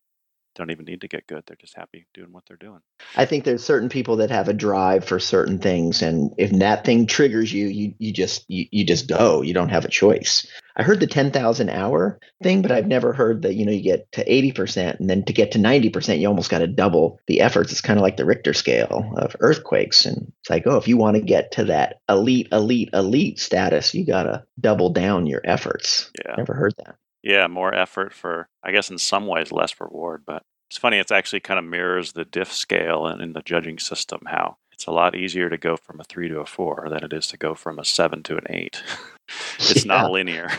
don't 0.56 0.72
even 0.72 0.86
need 0.86 1.02
to 1.02 1.08
get 1.08 1.28
good. 1.28 1.44
They're 1.46 1.58
just 1.60 1.76
happy 1.76 2.06
doing 2.14 2.32
what 2.32 2.44
they're 2.48 2.58
doing. 2.58 2.80
I 3.16 3.26
think 3.26 3.44
there's 3.44 3.64
certain 3.64 3.90
people 3.90 4.18
that 4.18 4.32
have 4.32 4.48
a 4.48 4.54
drive 4.54 5.06
for 5.06 5.20
certain 5.20 5.60
things, 5.60 6.02
and 6.02 6.34
if 6.38 6.52
that 6.60 6.86
thing 6.86 7.06
triggers 7.06 7.52
you, 7.52 7.68
you 7.68 7.94
you 7.98 8.14
just 8.14 8.46
you, 8.50 8.66
you 8.72 8.86
just 8.86 9.08
go. 9.08 9.42
You 9.42 9.54
don't 9.54 9.70
have 9.70 9.86
a 9.86 9.90
choice. 9.90 10.48
I 10.76 10.84
heard 10.84 11.00
the 11.00 11.08
ten 11.08 11.32
thousand 11.32 11.70
hour 11.70 12.20
thing, 12.42 12.62
but 12.62 12.72
I've 12.72 12.88
never 12.88 13.14
heard 13.14 13.44
that 13.44 13.56
you 13.56 13.66
know 13.66 13.72
you 13.72 13.84
get 13.84 14.12
to 14.14 14.32
eighty 14.32 14.52
percent, 14.52 15.00
and 15.00 15.10
then 15.10 15.24
to 15.26 15.34
get 15.34 15.52
to 15.52 15.60
ninety 15.60 15.90
percent, 15.90 16.20
you 16.20 16.28
almost 16.28 16.50
got 16.50 16.60
to 16.60 16.68
double 16.68 17.20
the 17.28 17.42
efforts. 17.42 17.72
It's 17.72 17.82
kind 17.82 18.00
of 18.00 18.04
like 18.04 18.18
the 18.18 18.26
Richter 18.26 18.54
scale 18.54 19.14
of 19.18 19.36
earthquakes, 19.40 20.06
and 20.06 20.32
it's 20.42 20.50
like, 20.50 20.64
oh, 20.66 20.78
if 20.78 20.88
you 20.88 20.98
want 20.98 21.16
to 21.16 21.22
get 21.22 21.52
to 21.54 21.66
that 21.66 22.02
elite, 22.10 22.48
elite, 22.52 22.90
elite 22.94 23.40
status, 23.40 23.94
you 23.94 24.06
got 24.06 24.24
to 24.24 24.44
double 24.60 24.90
down 24.90 25.28
your 25.28 25.42
efforts. 25.44 26.12
Yeah, 26.26 26.36
never 26.38 26.54
heard 26.54 26.74
that. 26.78 26.96
Yeah, 27.24 27.48
more 27.48 27.74
effort 27.74 28.14
for, 28.14 28.48
I 28.64 28.72
guess, 28.72 28.90
in 28.90 28.98
some 28.98 29.28
ways, 29.28 29.52
less 29.52 29.80
reward. 29.80 30.24
But 30.26 30.44
it's 30.70 30.78
funny, 30.78 30.98
it's 30.98 31.12
actually 31.12 31.40
kind 31.40 31.58
of 31.58 31.66
mirrors 31.66 32.12
the 32.12 32.26
diff 32.26 32.52
scale 32.52 33.08
and 33.08 33.22
in 33.22 33.34
the 33.34 33.42
judging 33.42 33.80
system, 33.80 34.22
how 34.26 34.58
it's 34.72 34.86
a 34.86 34.92
lot 34.92 35.16
easier 35.16 35.50
to 35.50 35.58
go 35.58 35.78
from 35.78 36.00
a 36.00 36.04
three 36.04 36.28
to 36.28 36.40
a 36.40 36.46
four 36.46 36.88
than 36.90 37.04
it 37.04 37.14
is 37.14 37.28
to 37.28 37.38
go 37.38 37.56
from 37.56 37.80
a 37.80 37.86
seven 37.86 38.24
to 38.24 38.38
an 38.38 38.46
eight. 38.50 38.84
it's 39.60 39.86
yeah. 39.86 39.94
not 39.94 40.12
linear. 40.12 40.50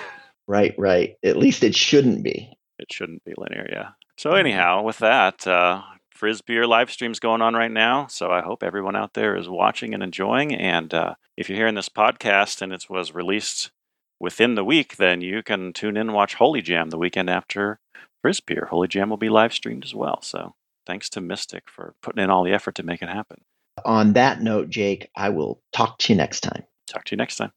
Right, 0.47 0.75
right. 0.79 1.17
At 1.23 1.37
least 1.37 1.63
it 1.63 1.75
shouldn't 1.75 2.23
be. 2.23 2.51
It 2.79 2.93
shouldn't 2.93 3.25
be 3.25 3.35
linear, 3.37 3.69
yeah. 3.71 3.91
So, 4.17 4.33
anyhow, 4.33 4.83
with 4.83 4.99
that, 4.99 5.47
uh, 5.47 5.83
Frisbeer 6.17 6.67
live 6.69 6.91
stream's 6.91 7.19
going 7.19 7.43
on 7.43 7.55
right 7.55 7.71
now. 7.71 8.07
So 8.07 8.31
I 8.31 8.41
hope 8.41 8.63
everyone 8.63 8.95
out 8.95 9.15
there 9.15 9.37
is 9.37 9.49
watching 9.49 9.95
and 9.95 10.03
enjoying. 10.03 10.55
And 10.55 10.95
uh, 10.95 11.15
if 11.37 11.49
you're 11.49 11.59
hearing 11.59 11.75
this 11.75 11.89
podcast 11.89 12.63
and 12.63 12.73
it 12.73 12.87
was 12.89 13.15
released 13.15 13.73
within 14.21 14.55
the 14.55 14.65
week, 14.65 14.97
then 14.97 15.21
you 15.21 15.43
can 15.43 15.73
tune 15.73 15.97
in 15.97 16.09
and 16.09 16.15
watch 16.15 16.35
Holy 16.35 16.63
Jam 16.63 16.91
the 16.91 16.99
weekend 16.99 17.29
after 17.29 17.79
Frisbeer. 18.25 18.69
Holy 18.69 18.89
Jam 18.89 19.11
will 19.11 19.17
be 19.17 19.29
live 19.29 19.53
streamed 19.53 19.85
as 19.85 19.95
well. 19.95 20.23
So 20.23 20.55
thanks 20.87 21.09
to 21.11 21.21
Mystic 21.21 21.65
for 21.69 21.95
putting 22.03 22.23
in 22.23 22.31
all 22.31 22.45
the 22.45 22.53
effort 22.53 22.75
to 22.77 22.83
make 22.83 23.03
it 23.03 23.09
happen. 23.09 23.43
On 23.85 24.13
that 24.13 24.41
note, 24.41 24.71
Jake, 24.71 25.11
I 25.17 25.31
will 25.31 25.61
talk 25.73 25.99
to 25.99 26.13
you 26.13 26.17
next 26.17 26.41
time. 26.41 26.65
Talk 26.87 27.05
to 27.05 27.13
you 27.13 27.17
next 27.17 27.37
time. 27.37 27.53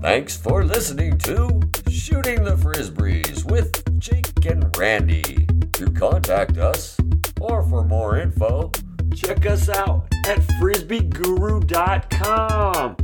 Thanks 0.00 0.36
for 0.36 0.64
listening 0.64 1.18
to 1.18 1.60
Shooting 1.90 2.44
the 2.44 2.54
Frisbees 2.56 3.44
with 3.44 3.98
Jake 3.98 4.44
and 4.46 4.74
Randy. 4.76 5.46
To 5.72 5.90
contact 5.90 6.56
us 6.56 6.96
or 7.40 7.62
for 7.64 7.84
more 7.84 8.16
info, 8.16 8.70
Check 9.16 9.46
us 9.46 9.68
out 9.70 10.06
at 10.26 10.38
frisbeeguru.com. 10.60 12.96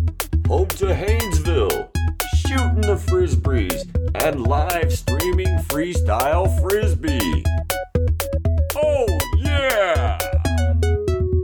Home 0.47 0.69
to 0.69 0.87
Haynesville, 0.87 1.89
shooting 2.47 2.83
the 2.83 2.97
frisbees, 2.97 3.89
and 4.23 4.47
live 4.47 4.93
streaming 4.93 5.57
freestyle 5.71 6.61
frisbee. 6.61 7.43
Oh, 8.77 9.07
yeah! 9.39 10.19